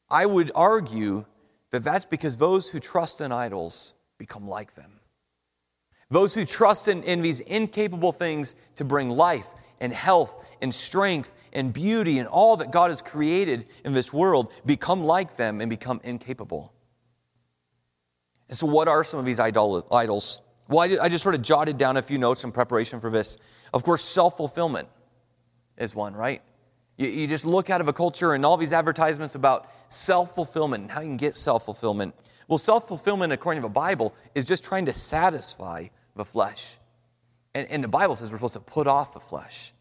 I 0.10 0.26
would 0.26 0.52
argue 0.56 1.26
that 1.72 1.84
that's 1.84 2.06
because 2.06 2.38
those 2.38 2.70
who 2.70 2.80
trust 2.80 3.22
in 3.22 3.32
idols 3.32 3.94
become 4.18 4.48
like 4.48 4.76
them. 4.76 5.00
Those 6.10 6.34
who 6.34 6.46
trust 6.46 6.88
in, 6.88 7.04
in 7.04 7.22
these 7.22 7.40
incapable 7.42 8.12
things 8.12 8.56
to 8.76 8.86
bring 8.86 9.10
life 9.10 9.48
and 9.80 9.92
health 9.92 10.44
and 10.62 10.74
strength 10.74 11.32
and 11.52 11.74
beauty 11.74 12.20
and 12.20 12.28
all 12.28 12.58
that 12.58 12.72
God 12.72 12.92
has 12.92 13.02
created 13.02 13.66
in 13.84 13.94
this 13.94 14.14
world 14.14 14.52
become 14.66 15.04
like 15.04 15.36
them 15.36 15.62
and 15.62 15.70
become 15.70 16.00
incapable. 16.04 16.74
And 18.48 18.58
so, 18.58 18.68
what 18.68 18.88
are 18.88 19.04
some 19.04 19.20
of 19.20 19.26
these 19.26 19.40
idol- 19.40 19.88
idols? 19.92 20.42
Well, 20.68 20.80
I, 20.80 21.06
I 21.06 21.10
just 21.10 21.24
sort 21.24 21.36
of 21.36 21.42
jotted 21.42 21.78
down 21.78 21.98
a 21.98 22.02
few 22.02 22.18
notes 22.18 22.44
in 22.44 22.52
preparation 22.52 23.00
for 23.00 23.10
this. 23.10 23.38
Of 23.76 23.84
course, 23.84 24.04
self 24.04 24.38
fulfillment 24.38 24.88
is 25.78 25.94
one, 25.94 26.16
right? 26.16 26.42
You, 26.98 27.08
you, 27.08 27.28
just 27.28 27.46
look 27.46 27.70
out 27.70 27.82
of 27.82 27.88
a 27.88 27.94
culture 27.94 28.34
and 28.34 28.44
all 28.44 28.58
these 28.58 28.74
advertisements 28.74 29.36
about 29.36 29.70
self 29.90 30.34
fulfillment 30.34 30.84
and 30.84 30.92
how 30.92 31.02
you 31.02 31.10
can 31.10 31.18
get 31.18 31.38
self 31.38 31.66
fulfillment. 31.66 32.16
Well, 32.48 32.58
self 32.58 32.88
fulfillment, 32.88 33.32
according 33.32 33.62
to 33.62 33.68
the 33.68 33.74
Bible, 33.74 34.16
is 34.34 34.46
just 34.46 34.64
trying 34.64 34.88
to 34.88 34.94
satisfy 34.94 35.90
the 36.16 36.26
flesh. 36.26 36.78
And, 37.54 37.70
and, 37.70 37.84
the 37.84 37.88
Bible 37.88 38.16
says 38.16 38.32
we're 38.32 38.38
supposed 38.38 38.56
to 38.56 38.60
put 38.62 38.88
off 38.88 39.14
the 39.14 39.20
flesh, 39.20 39.74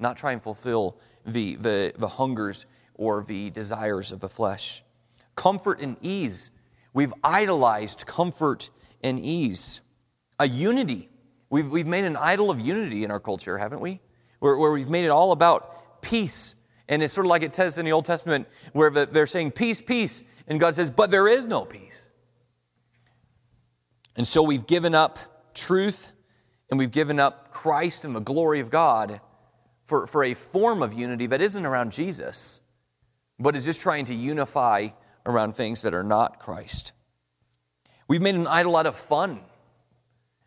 not 0.00 0.16
try 0.16 0.32
and 0.32 0.42
fulfill 0.42 0.98
the, 1.24 1.54
the, 1.54 1.92
the 1.96 2.08
hungers 2.08 2.66
or 2.94 3.22
the 3.22 3.50
desires 3.50 4.10
of 4.10 4.18
the 4.18 4.28
flesh. 4.28 4.82
Comfort 5.36 5.80
and 5.80 5.96
ease 6.02 6.50
We've 6.92 7.12
idolized 7.24 8.06
comfort 8.06 8.70
and 9.02 9.18
ease. 9.18 9.80
A 10.38 10.46
unity. 10.46 11.08
We've, 11.52 11.70
we've 11.70 11.86
made 11.86 12.04
an 12.04 12.16
idol 12.16 12.50
of 12.50 12.62
unity 12.62 13.04
in 13.04 13.10
our 13.10 13.20
culture, 13.20 13.58
haven't 13.58 13.80
we? 13.80 14.00
Where, 14.38 14.56
where 14.56 14.72
we've 14.72 14.88
made 14.88 15.04
it 15.04 15.10
all 15.10 15.32
about 15.32 16.00
peace. 16.00 16.54
And 16.88 17.02
it's 17.02 17.12
sort 17.12 17.26
of 17.26 17.30
like 17.30 17.42
it 17.42 17.54
says 17.54 17.76
in 17.76 17.84
the 17.84 17.92
Old 17.92 18.06
Testament, 18.06 18.48
where 18.72 18.88
they're 18.90 19.26
saying, 19.26 19.50
Peace, 19.50 19.82
peace. 19.82 20.24
And 20.48 20.58
God 20.58 20.74
says, 20.74 20.90
But 20.90 21.10
there 21.10 21.28
is 21.28 21.46
no 21.46 21.66
peace. 21.66 22.08
And 24.16 24.26
so 24.26 24.42
we've 24.42 24.66
given 24.66 24.94
up 24.94 25.18
truth 25.52 26.12
and 26.70 26.78
we've 26.78 26.90
given 26.90 27.20
up 27.20 27.50
Christ 27.50 28.06
and 28.06 28.16
the 28.16 28.20
glory 28.20 28.60
of 28.60 28.70
God 28.70 29.20
for, 29.84 30.06
for 30.06 30.24
a 30.24 30.32
form 30.32 30.82
of 30.82 30.94
unity 30.94 31.26
that 31.26 31.42
isn't 31.42 31.66
around 31.66 31.92
Jesus, 31.92 32.62
but 33.38 33.54
is 33.54 33.66
just 33.66 33.82
trying 33.82 34.06
to 34.06 34.14
unify 34.14 34.88
around 35.26 35.54
things 35.54 35.82
that 35.82 35.92
are 35.92 36.02
not 36.02 36.38
Christ. 36.38 36.92
We've 38.08 38.22
made 38.22 38.36
an 38.36 38.46
idol 38.46 38.74
out 38.74 38.86
of 38.86 38.96
fun, 38.96 39.40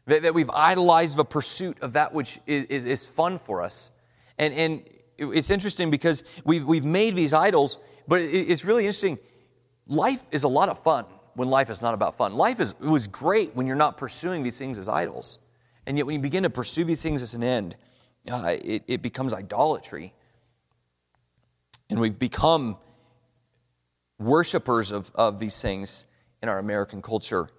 that, 0.08 0.24
that 0.24 0.34
we've 0.34 0.50
idolized 0.50 1.18
the 1.18 1.26
pursuit 1.26 1.78
of 1.82 1.94
that 1.94 2.14
which 2.14 2.40
is, 2.46 2.66
is, 2.66 2.86
is 2.86 3.08
fun 3.08 3.40
for 3.40 3.62
us. 3.62 3.92
And, 4.38 4.54
and 4.54 4.84
it's 5.18 5.50
interesting 5.50 5.90
because 5.90 6.24
we've, 6.44 6.66
we've 6.66 6.86
made 6.86 7.16
these 7.16 7.34
idols, 7.34 7.80
but 8.08 8.22
it's 8.22 8.66
really 8.66 8.84
interesting. 8.84 9.18
Life 9.88 10.22
is 10.32 10.44
a 10.44 10.48
lot 10.48 10.70
of 10.70 10.80
fun 10.80 11.06
when 11.36 11.50
life 11.50 11.70
is 11.70 11.82
not 11.82 11.94
about 11.94 12.18
fun. 12.18 12.36
Life 12.36 12.60
is, 12.60 12.72
it 12.82 12.88
was 12.88 13.08
great 13.08 13.56
when 13.56 13.68
you're 13.68 13.76
not 13.76 13.98
pursuing 13.98 14.44
these 14.44 14.58
things 14.58 14.78
as 14.78 14.88
idols. 14.88 15.40
And 15.86 15.98
yet, 15.98 16.06
when 16.08 16.16
you 16.16 16.22
begin 16.22 16.44
to 16.44 16.50
pursue 16.50 16.84
these 16.84 17.04
things 17.04 17.22
as 17.22 17.34
an 17.34 17.44
end, 17.44 17.76
uh, 18.30 18.56
it, 18.64 18.84
it 18.88 19.02
becomes 19.02 19.34
idolatry. 19.34 20.14
And 21.90 22.00
we've 22.00 22.18
become 22.18 22.78
worshipers 24.18 24.92
of, 24.92 25.12
of 25.14 25.40
these 25.40 25.62
things 25.62 26.06
in 26.42 26.50
our 26.50 26.58
American 26.58 27.02
culture. 27.02 27.50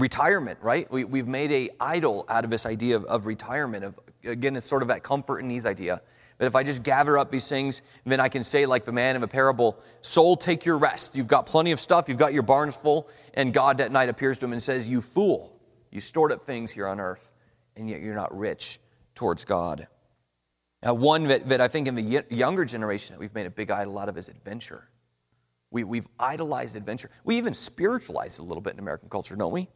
Retirement, 0.00 0.58
right? 0.62 0.90
We, 0.90 1.04
we've 1.04 1.28
made 1.28 1.52
a 1.52 1.68
idol 1.78 2.24
out 2.28 2.44
of 2.44 2.50
this 2.50 2.64
idea 2.64 2.96
of, 2.96 3.04
of 3.04 3.26
retirement. 3.26 3.84
Of 3.84 4.00
again, 4.24 4.56
it's 4.56 4.66
sort 4.66 4.80
of 4.80 4.88
that 4.88 5.02
comfort 5.02 5.40
and 5.40 5.52
ease 5.52 5.66
idea. 5.66 6.00
That 6.38 6.46
if 6.46 6.56
I 6.56 6.62
just 6.62 6.82
gather 6.82 7.18
up 7.18 7.30
these 7.30 7.46
things, 7.48 7.82
then 8.04 8.18
I 8.18 8.30
can 8.30 8.42
say, 8.42 8.64
like 8.64 8.86
the 8.86 8.92
man 8.92 9.14
in 9.14 9.20
the 9.20 9.28
parable, 9.28 9.78
soul, 10.00 10.36
take 10.36 10.64
your 10.64 10.78
rest. 10.78 11.14
You've 11.14 11.28
got 11.28 11.44
plenty 11.44 11.70
of 11.70 11.78
stuff, 11.78 12.08
you've 12.08 12.16
got 12.16 12.32
your 12.32 12.42
barns 12.42 12.78
full, 12.78 13.10
and 13.34 13.52
God 13.52 13.76
that 13.76 13.92
night 13.92 14.08
appears 14.08 14.38
to 14.38 14.46
him 14.46 14.52
and 14.52 14.62
says, 14.62 14.88
You 14.88 15.02
fool, 15.02 15.60
you 15.90 16.00
stored 16.00 16.32
up 16.32 16.46
things 16.46 16.70
here 16.70 16.88
on 16.88 16.98
earth, 16.98 17.30
and 17.76 17.90
yet 17.90 18.00
you're 18.00 18.14
not 18.14 18.34
rich 18.34 18.80
towards 19.14 19.44
God. 19.44 19.86
Now, 20.82 20.94
one 20.94 21.24
that, 21.24 21.46
that 21.50 21.60
I 21.60 21.68
think 21.68 21.88
in 21.88 21.94
the 21.94 22.24
younger 22.30 22.64
generation 22.64 23.18
we've 23.18 23.34
made 23.34 23.46
a 23.46 23.50
big 23.50 23.70
idol 23.70 23.98
out 23.98 24.08
of 24.08 24.16
is 24.16 24.30
adventure. 24.30 24.88
We, 25.70 25.84
we've 25.84 26.08
idolized 26.18 26.74
adventure. 26.74 27.10
We 27.24 27.36
even 27.36 27.52
spiritualize 27.52 28.38
it 28.38 28.42
a 28.42 28.44
little 28.44 28.62
bit 28.62 28.72
in 28.72 28.78
American 28.78 29.10
culture, 29.10 29.36
don't 29.36 29.52
we? 29.52 29.68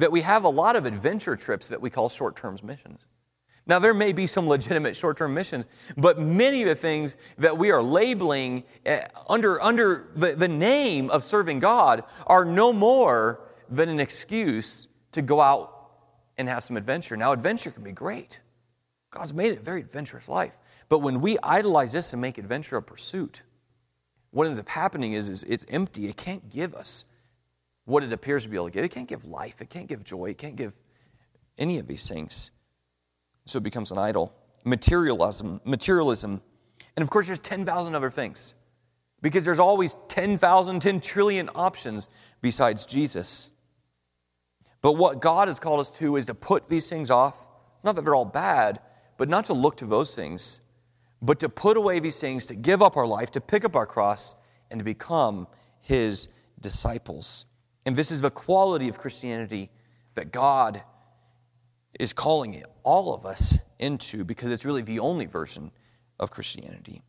That 0.00 0.10
we 0.10 0.22
have 0.22 0.44
a 0.44 0.48
lot 0.48 0.76
of 0.76 0.86
adventure 0.86 1.36
trips 1.36 1.68
that 1.68 1.80
we 1.80 1.90
call 1.90 2.08
short 2.08 2.34
term 2.36 2.58
missions. 2.62 3.00
Now, 3.66 3.78
there 3.78 3.92
may 3.92 4.12
be 4.12 4.26
some 4.26 4.48
legitimate 4.48 4.96
short 4.96 5.18
term 5.18 5.34
missions, 5.34 5.66
but 5.96 6.18
many 6.18 6.62
of 6.62 6.68
the 6.68 6.74
things 6.74 7.16
that 7.36 7.56
we 7.56 7.70
are 7.70 7.82
labeling 7.82 8.64
eh, 8.86 9.06
under, 9.28 9.60
under 9.62 10.08
the, 10.16 10.34
the 10.34 10.48
name 10.48 11.10
of 11.10 11.22
serving 11.22 11.60
God 11.60 12.04
are 12.26 12.44
no 12.44 12.72
more 12.72 13.48
than 13.68 13.88
an 13.88 14.00
excuse 14.00 14.88
to 15.12 15.22
go 15.22 15.40
out 15.40 15.90
and 16.38 16.48
have 16.48 16.64
some 16.64 16.76
adventure. 16.78 17.16
Now, 17.16 17.32
adventure 17.32 17.70
can 17.70 17.84
be 17.84 17.92
great. 17.92 18.40
God's 19.10 19.34
made 19.34 19.52
it 19.52 19.58
a 19.58 19.62
very 19.62 19.82
adventurous 19.82 20.28
life. 20.28 20.56
But 20.88 21.00
when 21.00 21.20
we 21.20 21.36
idolize 21.42 21.92
this 21.92 22.14
and 22.14 22.22
make 22.22 22.38
adventure 22.38 22.76
a 22.76 22.82
pursuit, 22.82 23.42
what 24.30 24.46
ends 24.46 24.58
up 24.58 24.68
happening 24.68 25.12
is, 25.12 25.28
is 25.28 25.44
it's 25.44 25.66
empty. 25.68 26.08
It 26.08 26.16
can't 26.16 26.48
give 26.48 26.74
us 26.74 27.04
what 27.84 28.02
it 28.02 28.12
appears 28.12 28.44
to 28.44 28.48
be 28.48 28.56
able 28.56 28.66
to 28.66 28.72
give. 28.72 28.84
It 28.84 28.90
can't 28.90 29.08
give 29.08 29.24
life. 29.24 29.60
It 29.60 29.70
can't 29.70 29.88
give 29.88 30.04
joy. 30.04 30.30
It 30.30 30.38
can't 30.38 30.56
give 30.56 30.72
any 31.58 31.78
of 31.78 31.86
these 31.86 32.08
things. 32.08 32.50
So 33.46 33.58
it 33.58 33.62
becomes 33.62 33.90
an 33.90 33.98
idol. 33.98 34.34
Materialism, 34.64 35.60
materialism. 35.64 36.42
And 36.96 37.02
of 37.02 37.10
course, 37.10 37.26
there's 37.26 37.38
10,000 37.38 37.94
other 37.94 38.10
things 38.10 38.54
because 39.22 39.44
there's 39.44 39.58
always 39.58 39.96
10,000, 40.08 40.80
10 40.80 41.00
trillion 41.00 41.50
options 41.54 42.08
besides 42.40 42.86
Jesus. 42.86 43.52
But 44.82 44.92
what 44.92 45.20
God 45.20 45.48
has 45.48 45.58
called 45.58 45.80
us 45.80 45.90
to 45.98 46.16
is 46.16 46.26
to 46.26 46.34
put 46.34 46.68
these 46.68 46.88
things 46.88 47.10
off. 47.10 47.48
Not 47.82 47.96
that 47.96 48.04
they're 48.04 48.14
all 48.14 48.24
bad, 48.24 48.80
but 49.16 49.28
not 49.28 49.46
to 49.46 49.52
look 49.52 49.76
to 49.78 49.86
those 49.86 50.14
things 50.14 50.60
but 51.22 51.40
to 51.40 51.48
put 51.48 51.76
away 51.76 52.00
these 52.00 52.20
things, 52.20 52.46
to 52.46 52.54
give 52.54 52.82
up 52.82 52.96
our 52.96 53.06
life, 53.06 53.30
to 53.32 53.40
pick 53.40 53.64
up 53.64 53.76
our 53.76 53.86
cross, 53.86 54.34
and 54.70 54.80
to 54.80 54.84
become 54.84 55.46
his 55.80 56.28
disciples. 56.60 57.46
And 57.90 57.96
this 57.96 58.12
is 58.12 58.20
the 58.20 58.30
quality 58.30 58.88
of 58.88 59.00
Christianity 59.00 59.68
that 60.14 60.30
God 60.30 60.80
is 61.98 62.12
calling 62.12 62.54
it, 62.54 62.66
all 62.84 63.12
of 63.12 63.26
us 63.26 63.58
into 63.80 64.22
because 64.22 64.52
it's 64.52 64.64
really 64.64 64.82
the 64.82 65.00
only 65.00 65.26
version 65.26 65.72
of 66.20 66.30
Christianity. 66.30 67.02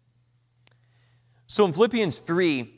So 1.45 1.65
in 1.65 1.73
Philippians 1.73 2.17
3, 2.17 2.73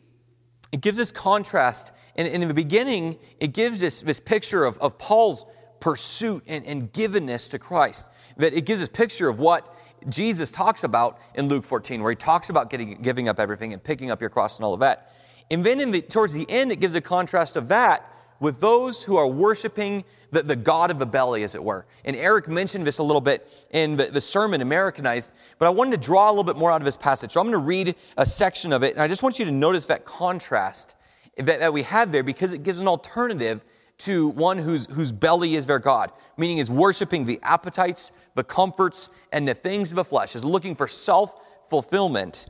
it 0.73 0.81
gives 0.81 0.97
this 0.97 1.13
contrast. 1.13 1.93
And, 2.17 2.27
in 2.27 2.45
the 2.45 2.53
beginning, 2.53 3.19
it 3.39 3.53
gives 3.53 3.79
this, 3.79 4.01
this 4.01 4.19
picture 4.19 4.65
of, 4.65 4.77
of 4.79 4.97
Paul's 4.97 5.45
pursuit 5.79 6.43
and, 6.45 6.65
and 6.65 6.91
givenness 6.91 7.49
to 7.51 7.57
Christ. 7.57 8.09
That 8.35 8.53
it 8.53 8.65
gives 8.65 8.81
this 8.81 8.89
picture 8.89 9.29
of 9.29 9.39
what 9.39 9.73
Jesus 10.09 10.51
talks 10.51 10.83
about 10.83 11.21
in 11.35 11.47
Luke 11.47 11.63
14, 11.63 12.03
where 12.03 12.11
he 12.11 12.17
talks 12.17 12.49
about 12.49 12.69
getting, 12.69 13.01
giving 13.01 13.29
up 13.29 13.39
everything 13.39 13.71
and 13.71 13.81
picking 13.81 14.11
up 14.11 14.19
your 14.19 14.29
cross 14.29 14.57
and 14.57 14.65
all 14.65 14.73
of 14.73 14.81
that. 14.81 15.12
And 15.51 15.63
then 15.63 15.91
the, 15.91 16.01
towards 16.01 16.33
the 16.33 16.49
end, 16.49 16.71
it 16.71 16.77
gives 16.77 16.95
a 16.95 17.01
contrast 17.01 17.55
of 17.57 17.67
that 17.69 18.09
with 18.39 18.59
those 18.59 19.03
who 19.03 19.15
are 19.15 19.27
worshiping 19.27 20.03
the, 20.31 20.43
the 20.43 20.55
God 20.55 20.91
of 20.91 20.99
the 20.99 21.05
belly, 21.05 21.43
as 21.43 21.55
it 21.55 21.63
were. 21.63 21.85
And 22.03 22.15
Eric 22.15 22.47
mentioned 22.47 22.85
this 22.85 22.97
a 22.97 23.03
little 23.03 23.21
bit 23.21 23.47
in 23.71 23.95
the, 23.95 24.05
the 24.05 24.19
sermon, 24.19 24.61
Americanized, 24.61 25.31
but 25.59 25.67
I 25.67 25.69
wanted 25.69 25.91
to 25.91 26.05
draw 26.05 26.29
a 26.29 26.31
little 26.31 26.43
bit 26.43 26.57
more 26.57 26.71
out 26.71 26.81
of 26.81 26.85
this 26.85 26.97
passage. 26.97 27.31
So 27.31 27.39
I'm 27.39 27.45
going 27.45 27.53
to 27.53 27.65
read 27.65 27.95
a 28.17 28.25
section 28.25 28.73
of 28.73 28.83
it, 28.83 28.93
and 28.93 29.01
I 29.01 29.07
just 29.07 29.23
want 29.23 29.39
you 29.39 29.45
to 29.45 29.51
notice 29.51 29.85
that 29.85 30.05
contrast 30.05 30.95
that, 31.37 31.59
that 31.59 31.73
we 31.73 31.83
have 31.83 32.11
there 32.11 32.23
because 32.23 32.53
it 32.53 32.63
gives 32.63 32.79
an 32.79 32.87
alternative 32.87 33.63
to 33.99 34.27
one 34.29 34.57
whose, 34.57 34.87
whose 34.87 35.11
belly 35.11 35.55
is 35.55 35.65
their 35.65 35.79
God, 35.79 36.11
meaning 36.37 36.57
is 36.57 36.69
worshiping 36.69 37.25
the 37.25 37.39
appetites, 37.43 38.11
the 38.35 38.43
comforts, 38.43 39.09
and 39.31 39.47
the 39.47 39.53
things 39.53 39.91
of 39.91 39.95
the 39.95 40.03
flesh, 40.03 40.35
is 40.35 40.43
looking 40.43 40.75
for 40.75 40.87
self 40.87 41.35
fulfillment. 41.69 42.47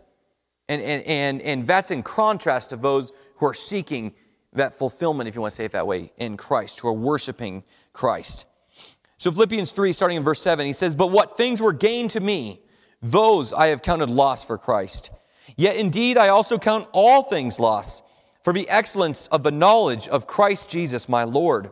And, 0.74 0.82
and, 0.82 1.04
and, 1.06 1.42
and 1.42 1.68
that's 1.68 1.92
in 1.92 2.02
contrast 2.02 2.72
to 2.72 2.78
those 2.78 3.12
who 3.38 3.46
are 3.46 3.54
seeking 3.54 4.14
that 4.54 4.74
fulfillment, 4.74 5.28
if 5.28 5.36
you 5.36 5.42
want 5.42 5.52
to 5.52 5.56
say 5.56 5.66
it 5.66 5.72
that 5.74 5.86
way, 5.86 6.12
in 6.18 6.38
Christ, 6.38 6.80
who 6.80 6.88
are 6.88 6.94
worshiping 6.94 7.64
Christ. 7.92 8.46
So, 9.18 9.32
Philippians 9.32 9.72
3, 9.72 9.94
starting 9.94 10.18
in 10.18 10.24
verse 10.24 10.42
7, 10.42 10.66
he 10.66 10.74
says, 10.74 10.96
But 10.96 11.08
what 11.08 11.38
things 11.38 11.62
were 11.62 11.74
gained 11.74 12.12
to 12.12 12.20
me, 12.20 12.62
those 13.02 13.54
I 13.54 13.68
have 13.68 13.82
counted 13.82 14.10
loss 14.10 14.44
for 14.44 14.58
Christ. 14.58 15.12
Yet 15.56 15.76
indeed 15.76 16.18
I 16.18 16.30
also 16.30 16.58
count 16.58 16.88
all 16.92 17.24
things 17.24 17.60
loss 17.60 18.02
for 18.44 18.54
the 18.54 18.68
excellence 18.70 19.28
of 19.28 19.44
the 19.44 19.52
knowledge 19.52 20.08
of 20.08 20.28
Christ 20.28 20.70
Jesus 20.70 21.08
my 21.08 21.24
Lord, 21.24 21.72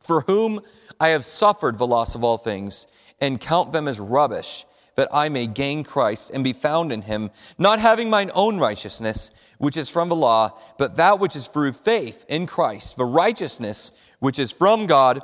for 0.00 0.22
whom 0.22 0.60
I 0.98 1.08
have 1.08 1.24
suffered 1.24 1.78
the 1.78 1.86
loss 1.86 2.14
of 2.14 2.22
all 2.22 2.38
things, 2.38 2.86
and 3.20 3.40
count 3.40 3.72
them 3.72 3.88
as 3.88 3.98
rubbish, 3.98 4.64
that 4.96 5.08
I 5.12 5.28
may 5.28 5.46
gain 5.46 5.84
Christ 5.84 6.30
and 6.32 6.44
be 6.44 6.52
found 6.52 6.92
in 6.92 7.02
him, 7.02 7.30
not 7.58 7.78
having 7.78 8.10
mine 8.10 8.30
own 8.34 8.58
righteousness, 8.58 9.30
which 9.58 9.76
is 9.76 9.90
from 9.90 10.08
the 10.08 10.16
law, 10.16 10.58
but 10.78 10.96
that 10.96 11.18
which 11.18 11.36
is 11.36 11.48
through 11.48 11.72
faith 11.72 12.24
in 12.28 12.46
Christ, 12.46 12.96
the 12.96 13.04
righteousness 13.04 13.92
which 14.18 14.38
is 14.38 14.52
from 14.52 14.86
God 14.86 15.22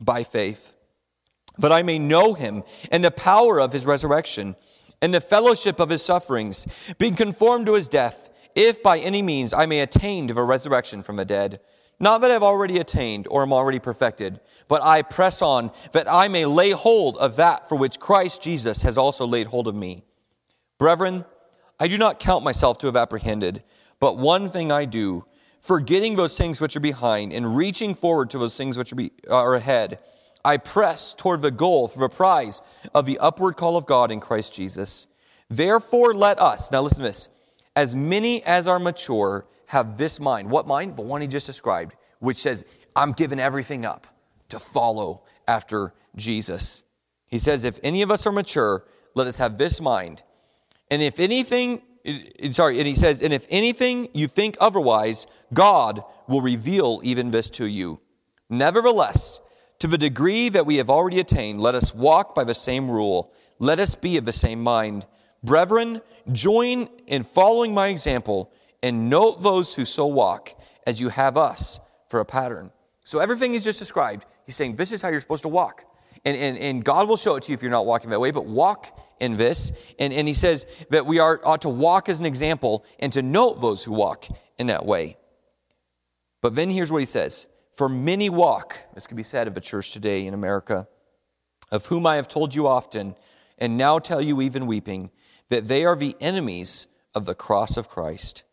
by 0.00 0.24
faith. 0.24 0.72
That 1.58 1.72
I 1.72 1.82
may 1.82 1.98
know 1.98 2.34
him 2.34 2.64
and 2.90 3.04
the 3.04 3.10
power 3.10 3.60
of 3.60 3.72
his 3.72 3.86
resurrection 3.86 4.56
and 5.00 5.12
the 5.12 5.20
fellowship 5.20 5.80
of 5.80 5.90
his 5.90 6.02
sufferings, 6.02 6.66
being 6.98 7.14
conformed 7.14 7.66
to 7.66 7.74
his 7.74 7.88
death, 7.88 8.30
if 8.54 8.82
by 8.82 8.98
any 8.98 9.22
means 9.22 9.52
I 9.52 9.66
may 9.66 9.80
attain 9.80 10.28
to 10.28 10.34
the 10.34 10.42
resurrection 10.42 11.02
from 11.02 11.16
the 11.16 11.24
dead. 11.24 11.60
Not 12.00 12.20
that 12.20 12.30
I've 12.30 12.42
already 12.42 12.78
attained 12.78 13.26
or 13.28 13.42
am 13.42 13.52
already 13.52 13.78
perfected, 13.78 14.40
but 14.68 14.82
I 14.82 15.02
press 15.02 15.42
on 15.42 15.70
that 15.92 16.10
I 16.10 16.28
may 16.28 16.44
lay 16.44 16.70
hold 16.70 17.16
of 17.18 17.36
that 17.36 17.68
for 17.68 17.76
which 17.76 18.00
Christ 18.00 18.42
Jesus 18.42 18.82
has 18.82 18.98
also 18.98 19.26
laid 19.26 19.46
hold 19.46 19.68
of 19.68 19.76
me. 19.76 20.04
Brethren, 20.78 21.24
I 21.78 21.88
do 21.88 21.98
not 21.98 22.20
count 22.20 22.44
myself 22.44 22.78
to 22.78 22.86
have 22.86 22.96
apprehended, 22.96 23.62
but 24.00 24.18
one 24.18 24.50
thing 24.50 24.72
I 24.72 24.84
do, 24.84 25.24
forgetting 25.60 26.16
those 26.16 26.36
things 26.36 26.60
which 26.60 26.76
are 26.76 26.80
behind 26.80 27.32
and 27.32 27.56
reaching 27.56 27.94
forward 27.94 28.30
to 28.30 28.38
those 28.38 28.56
things 28.56 28.76
which 28.76 28.92
are, 28.92 28.96
be, 28.96 29.12
uh, 29.28 29.36
are 29.36 29.54
ahead, 29.54 29.98
I 30.44 30.58
press 30.58 31.14
toward 31.14 31.42
the 31.42 31.50
goal 31.50 31.88
for 31.88 32.00
the 32.00 32.14
prize 32.14 32.60
of 32.92 33.06
the 33.06 33.18
upward 33.18 33.56
call 33.56 33.76
of 33.76 33.86
God 33.86 34.10
in 34.10 34.20
Christ 34.20 34.54
Jesus. 34.54 35.06
Therefore, 35.48 36.12
let 36.12 36.38
us, 36.38 36.70
now 36.70 36.82
listen 36.82 36.98
to 36.98 37.08
this, 37.08 37.28
as 37.76 37.94
many 37.94 38.42
as 38.44 38.66
are 38.66 38.78
mature, 38.78 39.46
have 39.66 39.96
this 39.96 40.20
mind. 40.20 40.50
What 40.50 40.66
mind? 40.66 40.96
The 40.96 41.02
one 41.02 41.20
he 41.20 41.26
just 41.26 41.46
described, 41.46 41.94
which 42.20 42.38
says, 42.38 42.64
I'm 42.94 43.12
giving 43.12 43.40
everything 43.40 43.84
up 43.84 44.06
to 44.50 44.58
follow 44.58 45.22
after 45.48 45.94
Jesus. 46.16 46.84
He 47.26 47.38
says, 47.38 47.64
if 47.64 47.80
any 47.82 48.02
of 48.02 48.10
us 48.10 48.26
are 48.26 48.32
mature, 48.32 48.84
let 49.14 49.26
us 49.26 49.36
have 49.36 49.58
this 49.58 49.80
mind. 49.80 50.22
And 50.90 51.02
if 51.02 51.18
anything, 51.18 51.82
eh, 52.04 52.50
sorry, 52.50 52.78
and 52.78 52.86
he 52.86 52.94
says, 52.94 53.22
and 53.22 53.32
if 53.32 53.46
anything 53.50 54.08
you 54.12 54.28
think 54.28 54.56
otherwise, 54.60 55.26
God 55.52 56.04
will 56.28 56.40
reveal 56.40 57.00
even 57.02 57.30
this 57.30 57.50
to 57.50 57.66
you. 57.66 58.00
Nevertheless, 58.48 59.40
to 59.80 59.86
the 59.86 59.98
degree 59.98 60.48
that 60.50 60.66
we 60.66 60.76
have 60.76 60.90
already 60.90 61.18
attained, 61.18 61.60
let 61.60 61.74
us 61.74 61.94
walk 61.94 62.34
by 62.34 62.44
the 62.44 62.54
same 62.54 62.90
rule. 62.90 63.32
Let 63.58 63.80
us 63.80 63.94
be 63.94 64.16
of 64.16 64.24
the 64.24 64.32
same 64.32 64.62
mind. 64.62 65.06
Brethren, 65.44 66.00
join 66.32 66.88
in 67.06 67.22
following 67.22 67.74
my 67.74 67.88
example 67.88 68.50
and 68.82 69.10
note 69.10 69.42
those 69.42 69.74
who 69.74 69.84
so 69.84 70.06
walk 70.06 70.58
as 70.86 71.00
you 71.00 71.10
have 71.10 71.36
us 71.36 71.80
for 72.08 72.20
a 72.20 72.24
pattern. 72.24 72.72
So 73.04 73.18
everything 73.18 73.52
he's 73.52 73.64
just 73.64 73.78
described, 73.78 74.24
he's 74.46 74.56
saying 74.56 74.76
this 74.76 74.90
is 74.90 75.02
how 75.02 75.10
you're 75.10 75.20
supposed 75.20 75.42
to 75.42 75.48
walk. 75.48 75.84
And, 76.24 76.36
and, 76.36 76.56
and 76.56 76.84
God 76.84 77.08
will 77.08 77.18
show 77.18 77.36
it 77.36 77.42
to 77.44 77.52
you 77.52 77.54
if 77.54 77.62
you're 77.62 77.70
not 77.70 77.84
walking 77.84 78.08
that 78.10 78.20
way, 78.20 78.30
but 78.30 78.46
walk 78.46 78.98
in 79.20 79.36
this. 79.36 79.72
And, 79.98 80.14
and 80.14 80.26
he 80.26 80.32
says 80.32 80.64
that 80.88 81.04
we 81.04 81.18
are, 81.18 81.38
ought 81.44 81.62
to 81.62 81.68
walk 81.68 82.08
as 82.08 82.20
an 82.20 82.26
example 82.26 82.84
and 82.98 83.12
to 83.12 83.20
note 83.20 83.60
those 83.60 83.84
who 83.84 83.92
walk 83.92 84.26
in 84.58 84.68
that 84.68 84.86
way. 84.86 85.18
But 86.40 86.54
then 86.54 86.70
here's 86.70 86.90
what 86.90 87.00
he 87.00 87.06
says 87.06 87.48
For 87.76 87.88
many 87.90 88.30
walk, 88.30 88.78
this 88.94 89.06
could 89.06 89.18
be 89.18 89.22
said 89.22 89.46
of 89.46 89.56
a 89.58 89.60
church 89.60 89.92
today 89.92 90.26
in 90.26 90.32
America, 90.32 90.88
of 91.70 91.84
whom 91.86 92.06
I 92.06 92.16
have 92.16 92.28
told 92.28 92.54
you 92.54 92.66
often, 92.66 93.14
and 93.58 93.76
now 93.76 93.98
tell 93.98 94.22
you 94.22 94.40
even 94.40 94.66
weeping, 94.66 95.10
that 95.50 95.68
they 95.68 95.84
are 95.84 95.96
the 95.96 96.16
enemies 96.20 96.86
of 97.14 97.24
the 97.24 97.34
cross 97.34 97.76
of 97.76 97.88
Christ 97.88 98.44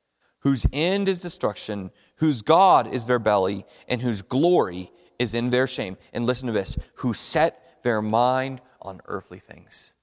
whose 0.41 0.65
end 0.73 1.07
is 1.07 1.19
destruction, 1.19 1.91
whose 2.17 2.41
God 2.41 2.91
is 2.91 3.05
their 3.05 3.19
belly, 3.19 3.65
and 3.87 4.01
whose 4.01 4.21
glory 4.21 4.91
is 5.17 5.33
in 5.33 5.49
their 5.49 5.67
shame. 5.67 5.97
And 6.13 6.25
listen 6.25 6.47
to 6.47 6.53
this 6.53 6.77
who 6.95 7.13
set 7.13 7.81
their 7.83 8.01
mind 8.01 8.61
on 8.81 9.01
earthly 9.05 9.39
things. 9.39 9.93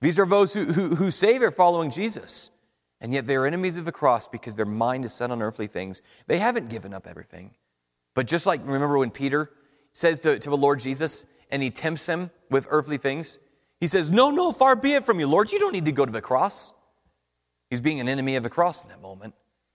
These 0.00 0.18
are 0.18 0.26
those 0.26 0.54
who, 0.54 0.64
who, 0.64 0.94
who 0.94 1.10
say 1.10 1.36
they're 1.36 1.50
following 1.50 1.90
Jesus, 1.90 2.50
and 3.00 3.12
yet 3.12 3.26
they're 3.26 3.46
enemies 3.46 3.76
of 3.76 3.84
the 3.84 3.92
cross 3.92 4.26
because 4.26 4.54
their 4.54 4.64
mind 4.64 5.04
is 5.04 5.12
set 5.12 5.30
on 5.30 5.42
earthly 5.42 5.66
things. 5.66 6.00
They 6.26 6.38
haven't 6.38 6.70
given 6.70 6.94
up 6.94 7.06
everything. 7.06 7.54
But 8.14 8.26
just 8.26 8.46
like, 8.46 8.60
remember 8.64 8.98
when 8.98 9.10
Peter 9.10 9.50
says 9.92 10.20
to, 10.20 10.38
to 10.38 10.50
the 10.50 10.56
Lord 10.56 10.78
Jesus, 10.78 11.26
and 11.50 11.62
he 11.62 11.70
tempts 11.70 12.06
him 12.06 12.30
with 12.50 12.66
earthly 12.70 12.98
things, 12.98 13.40
he 13.80 13.86
says, 13.86 14.10
No, 14.10 14.30
no, 14.30 14.52
far 14.52 14.76
be 14.76 14.92
it 14.92 15.04
from 15.04 15.20
you, 15.20 15.26
Lord. 15.26 15.50
You 15.50 15.58
don't 15.58 15.72
need 15.72 15.86
to 15.86 15.92
go 15.92 16.04
to 16.04 16.12
the 16.12 16.20
cross. 16.20 16.72
He's 17.70 17.80
being 17.80 18.00
an 18.00 18.08
enemy 18.08 18.36
of 18.36 18.42
the 18.42 18.50
cross 18.50 18.82
in 18.82 18.90
that 18.90 19.00
moment. 19.00 19.34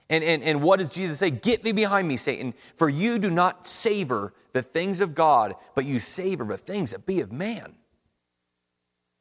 And, 0.09 0.23
and, 0.23 0.43
and 0.43 0.61
what 0.61 0.79
does 0.79 0.89
Jesus 0.89 1.17
say? 1.17 1.31
Get 1.31 1.63
me 1.63 1.71
behind 1.71 2.07
me, 2.07 2.17
Satan, 2.17 2.53
for 2.75 2.89
you 2.89 3.17
do 3.17 3.31
not 3.31 3.65
savor 3.65 4.33
the 4.53 4.61
things 4.61 5.01
of 5.01 5.15
God, 5.15 5.55
but 5.73 5.85
you 5.85 5.99
savor 5.99 6.45
the 6.45 6.57
things 6.57 6.91
that 6.91 7.05
be 7.05 7.21
of 7.21 7.31
man. 7.31 7.73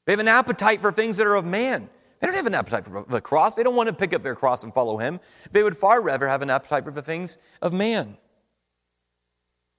They 0.05 0.13
have 0.13 0.21
an 0.21 0.29
appetite 0.29 0.83
for 0.83 0.93
things 0.93 1.17
that 1.17 1.27
are 1.27 1.37
of 1.37 1.47
man. 1.47 1.89
They 2.21 2.27
don't 2.27 2.37
have 2.37 2.47
an 2.47 2.55
appetite 2.55 2.85
for 2.85 3.07
the 3.09 3.21
cross. 3.21 3.55
They 3.55 3.63
don't 3.63 3.77
want 3.77 3.89
to 3.89 3.95
pick 3.95 4.13
up 4.13 4.23
their 4.23 4.35
cross 4.35 4.63
and 4.63 4.75
follow 4.75 4.99
him. 4.99 5.21
They 5.53 5.63
would 5.63 5.77
far 5.77 6.03
rather 6.03 6.29
have 6.29 6.43
an 6.43 6.51
appetite 6.51 6.85
for 6.85 6.91
the 6.91 7.03
things 7.03 7.39
of 7.63 7.73
man. 7.73 8.19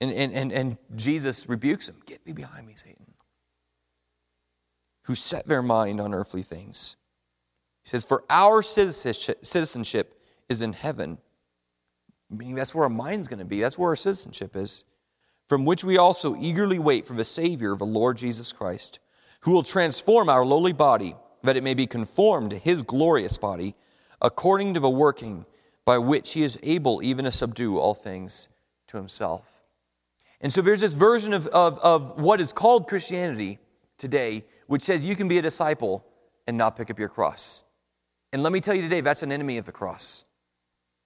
And, 0.01 0.11
and, 0.11 0.33
and, 0.33 0.51
and 0.51 0.77
Jesus 0.95 1.47
rebukes 1.47 1.87
him 1.87 1.95
Get 2.05 2.25
me 2.25 2.33
behind 2.33 2.67
me, 2.67 2.73
Satan. 2.75 3.14
Who 5.05 5.15
set 5.15 5.47
their 5.47 5.61
mind 5.61 6.01
on 6.01 6.13
earthly 6.13 6.43
things. 6.43 6.95
He 7.83 7.89
says, 7.89 8.03
For 8.03 8.23
our 8.29 8.61
citizenship 8.61 10.19
is 10.49 10.61
in 10.61 10.73
heaven, 10.73 11.19
meaning 12.29 12.55
that's 12.55 12.73
where 12.73 12.85
our 12.85 12.89
mind's 12.89 13.27
going 13.27 13.39
to 13.39 13.45
be. 13.45 13.61
That's 13.61 13.77
where 13.77 13.89
our 13.89 13.95
citizenship 13.95 14.55
is, 14.55 14.85
from 15.47 15.65
which 15.65 15.83
we 15.83 15.97
also 15.97 16.35
eagerly 16.35 16.79
wait 16.79 17.05
for 17.05 17.13
the 17.13 17.25
Savior, 17.25 17.75
the 17.75 17.85
Lord 17.85 18.17
Jesus 18.17 18.51
Christ, 18.51 18.99
who 19.41 19.51
will 19.51 19.63
transform 19.63 20.27
our 20.27 20.43
lowly 20.43 20.73
body, 20.73 21.15
that 21.43 21.55
it 21.55 21.63
may 21.63 21.75
be 21.75 21.85
conformed 21.85 22.49
to 22.49 22.57
his 22.57 22.81
glorious 22.81 23.37
body, 23.37 23.75
according 24.21 24.73
to 24.73 24.79
the 24.79 24.89
working 24.89 25.45
by 25.85 25.99
which 25.99 26.33
he 26.33 26.41
is 26.41 26.57
able 26.63 27.03
even 27.03 27.25
to 27.25 27.31
subdue 27.31 27.77
all 27.77 27.93
things 27.93 28.49
to 28.87 28.97
himself. 28.97 29.63
And 30.41 30.51
so 30.51 30.61
there's 30.61 30.81
this 30.81 30.93
version 30.93 31.33
of, 31.33 31.47
of, 31.47 31.79
of 31.79 32.19
what 32.19 32.41
is 32.41 32.51
called 32.51 32.87
Christianity 32.87 33.59
today, 33.97 34.43
which 34.67 34.84
says 34.84 35.06
you 35.06 35.15
can 35.15 35.28
be 35.28 35.38
a 35.38 35.41
disciple 35.41 36.06
and 36.47 36.58
not 36.58 36.75
pick 36.75 36.89
up 36.89 36.99
your 36.99 37.10
cross. 37.10 37.63
And 38.34 38.43
let 38.43 38.51
me 38.51 38.60
tell 38.60 38.75
you 38.75 38.82
today, 38.82 39.01
that's 39.01 39.23
an 39.23 39.32
enemy 39.32 39.58
of 39.58 39.65
the 39.65 39.71
cross. 39.71 40.25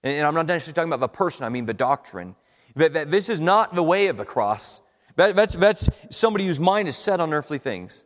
And 0.04 0.26
I'm 0.26 0.34
not 0.34 0.48
necessarily 0.48 0.76
talking 0.76 0.89
about 0.93 1.02
the 1.02 1.15
person, 1.15 1.45
I 1.45 1.50
mean 1.50 1.65
the 1.65 1.74
doctrine. 1.74 2.36
That, 2.76 2.93
that 2.93 3.12
this 3.12 3.30
is 3.30 3.39
not 3.39 3.74
the 3.74 3.84
way 3.84 4.08
of 4.08 4.17
the 4.17 4.26
cross. 4.26 4.82
That, 5.15 5.36
that's, 5.36 5.56
that's 5.56 5.89
somebody 6.12 6.45
whose 6.48 6.60
mind 6.60 6.88
is 6.88 6.98
set 6.98 7.19
on 7.19 7.34
earthly 7.34 7.58
things. 7.58 8.06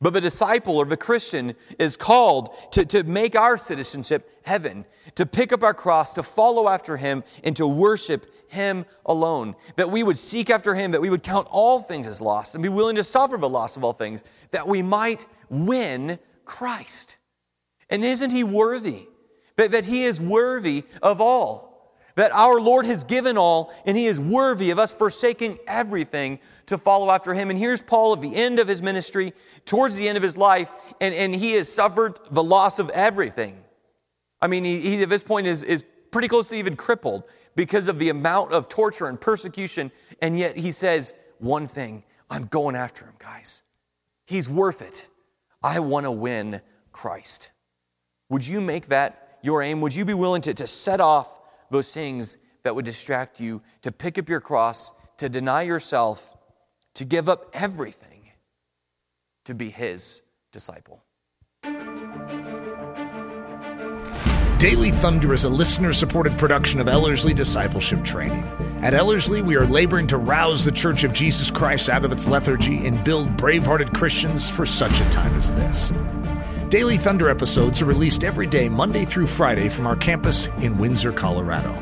But 0.00 0.14
the 0.14 0.20
disciple 0.20 0.78
or 0.78 0.86
the 0.86 0.96
Christian 0.96 1.54
is 1.78 1.96
called 1.96 2.56
to, 2.72 2.84
to 2.86 3.02
make 3.02 3.36
our 3.36 3.58
citizenship 3.58 4.40
heaven, 4.42 4.86
to 5.16 5.26
pick 5.26 5.52
up 5.52 5.62
our 5.62 5.74
cross, 5.74 6.14
to 6.14 6.22
follow 6.22 6.68
after 6.68 6.96
him, 6.96 7.22
and 7.44 7.54
to 7.56 7.66
worship 7.66 8.32
him 8.48 8.86
alone. 9.04 9.54
That 9.76 9.90
we 9.90 10.02
would 10.02 10.16
seek 10.16 10.48
after 10.48 10.74
him, 10.74 10.92
that 10.92 11.02
we 11.02 11.10
would 11.10 11.22
count 11.22 11.48
all 11.50 11.80
things 11.80 12.06
as 12.06 12.22
lost 12.22 12.54
and 12.54 12.62
be 12.62 12.70
willing 12.70 12.96
to 12.96 13.04
suffer 13.04 13.36
the 13.36 13.48
loss 13.48 13.76
of 13.76 13.84
all 13.84 13.92
things, 13.92 14.24
that 14.52 14.66
we 14.66 14.80
might 14.80 15.26
win 15.50 16.18
Christ. 16.46 17.18
And 17.90 18.02
isn't 18.02 18.30
he 18.30 18.42
worthy? 18.42 19.06
That, 19.56 19.72
that 19.72 19.84
he 19.84 20.04
is 20.04 20.20
worthy 20.20 20.84
of 21.02 21.20
all. 21.20 21.69
That 22.16 22.32
our 22.32 22.60
Lord 22.60 22.86
has 22.86 23.04
given 23.04 23.38
all, 23.38 23.72
and 23.86 23.96
he 23.96 24.06
is 24.06 24.20
worthy 24.20 24.70
of 24.70 24.78
us 24.78 24.92
forsaking 24.92 25.58
everything 25.66 26.40
to 26.66 26.78
follow 26.78 27.10
after 27.10 27.34
him. 27.34 27.50
And 27.50 27.58
here's 27.58 27.82
Paul 27.82 28.14
at 28.14 28.20
the 28.20 28.34
end 28.34 28.58
of 28.58 28.68
his 28.68 28.82
ministry, 28.82 29.32
towards 29.64 29.96
the 29.96 30.08
end 30.08 30.16
of 30.16 30.22
his 30.22 30.36
life, 30.36 30.72
and, 31.00 31.14
and 31.14 31.34
he 31.34 31.52
has 31.52 31.72
suffered 31.72 32.18
the 32.30 32.42
loss 32.42 32.78
of 32.78 32.90
everything. 32.90 33.62
I 34.42 34.46
mean, 34.46 34.64
he, 34.64 34.80
he 34.80 35.02
at 35.02 35.08
this 35.08 35.22
point 35.22 35.46
is, 35.46 35.62
is 35.62 35.84
pretty 36.10 36.28
close 36.28 36.48
to 36.48 36.56
even 36.56 36.76
crippled 36.76 37.24
because 37.56 37.88
of 37.88 37.98
the 37.98 38.08
amount 38.08 38.52
of 38.52 38.68
torture 38.68 39.06
and 39.06 39.20
persecution. 39.20 39.90
And 40.22 40.38
yet 40.38 40.56
he 40.56 40.72
says, 40.72 41.14
one 41.38 41.66
thing, 41.66 42.04
I'm 42.30 42.46
going 42.46 42.76
after 42.76 43.04
him, 43.04 43.14
guys. 43.18 43.62
He's 44.26 44.48
worth 44.48 44.82
it. 44.82 45.08
I 45.62 45.80
want 45.80 46.06
to 46.06 46.10
win 46.10 46.60
Christ. 46.92 47.50
Would 48.28 48.46
you 48.46 48.60
make 48.60 48.88
that 48.88 49.38
your 49.42 49.62
aim? 49.62 49.80
Would 49.80 49.94
you 49.94 50.04
be 50.04 50.14
willing 50.14 50.42
to, 50.42 50.54
to 50.54 50.66
set 50.66 51.00
off 51.00 51.39
those 51.70 51.92
things 51.92 52.38
that 52.62 52.74
would 52.74 52.84
distract 52.84 53.40
you, 53.40 53.62
to 53.82 53.92
pick 53.92 54.18
up 54.18 54.28
your 54.28 54.40
cross, 54.40 54.92
to 55.16 55.28
deny 55.28 55.62
yourself, 55.62 56.36
to 56.94 57.04
give 57.04 57.28
up 57.28 57.50
everything 57.54 58.30
to 59.44 59.54
be 59.54 59.70
His 59.70 60.22
disciple? 60.52 61.02
Daily 64.58 64.90
Thunder 64.90 65.32
is 65.32 65.44
a 65.44 65.48
listener 65.48 65.90
supported 65.90 66.36
production 66.36 66.80
of 66.80 66.88
Ellerslie 66.88 67.32
Discipleship 67.32 68.04
Training. 68.04 68.42
At 68.82 68.92
Ellerslie, 68.92 69.40
we 69.40 69.56
are 69.56 69.64
laboring 69.64 70.06
to 70.08 70.18
rouse 70.18 70.66
the 70.66 70.70
Church 70.70 71.02
of 71.02 71.14
Jesus 71.14 71.50
Christ 71.50 71.88
out 71.88 72.04
of 72.04 72.12
its 72.12 72.28
lethargy 72.28 72.86
and 72.86 73.02
build 73.02 73.34
brave 73.38 73.64
hearted 73.64 73.94
Christians 73.94 74.50
for 74.50 74.66
such 74.66 75.00
a 75.00 75.08
time 75.08 75.34
as 75.34 75.54
this. 75.54 75.90
Daily 76.70 76.98
Thunder 76.98 77.28
episodes 77.28 77.82
are 77.82 77.86
released 77.86 78.22
every 78.22 78.46
day, 78.46 78.68
Monday 78.68 79.04
through 79.04 79.26
Friday, 79.26 79.68
from 79.68 79.88
our 79.88 79.96
campus 79.96 80.46
in 80.60 80.78
Windsor, 80.78 81.12
Colorado. 81.12 81.72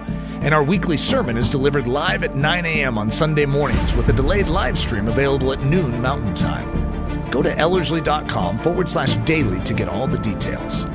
And 0.40 0.54
our 0.54 0.62
weekly 0.62 0.96
sermon 0.96 1.36
is 1.36 1.50
delivered 1.50 1.86
live 1.86 2.24
at 2.24 2.34
9 2.34 2.64
a.m. 2.64 2.96
on 2.96 3.10
Sunday 3.10 3.44
mornings 3.44 3.92
with 3.92 4.08
a 4.08 4.14
delayed 4.14 4.48
live 4.48 4.78
stream 4.78 5.06
available 5.06 5.52
at 5.52 5.62
noon 5.62 6.00
Mountain 6.00 6.34
Time. 6.34 7.30
Go 7.30 7.42
to 7.42 7.54
Ellerslie.com 7.54 8.58
forward 8.60 8.88
slash 8.88 9.16
daily 9.26 9.62
to 9.64 9.74
get 9.74 9.90
all 9.90 10.06
the 10.06 10.16
details. 10.20 10.86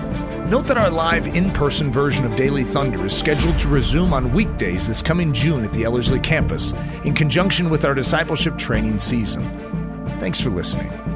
Note 0.50 0.66
that 0.66 0.78
our 0.80 0.90
live 0.90 1.28
in 1.28 1.52
person 1.52 1.92
version 1.92 2.26
of 2.26 2.36
Daily 2.36 2.64
Thunder 2.64 3.06
is 3.06 3.16
scheduled 3.16 3.60
to 3.60 3.68
resume 3.68 4.12
on 4.12 4.34
weekdays 4.34 4.88
this 4.88 5.04
coming 5.04 5.32
June 5.34 5.64
at 5.64 5.72
the 5.72 5.84
Ellerslie 5.84 6.20
campus 6.20 6.74
in 7.04 7.14
conjunction 7.14 7.70
with 7.70 7.86
our 7.86 7.94
discipleship 7.94 8.58
training 8.58 8.98
season. 8.98 9.48
Thanks 10.20 10.42
for 10.42 10.50
listening. 10.50 11.13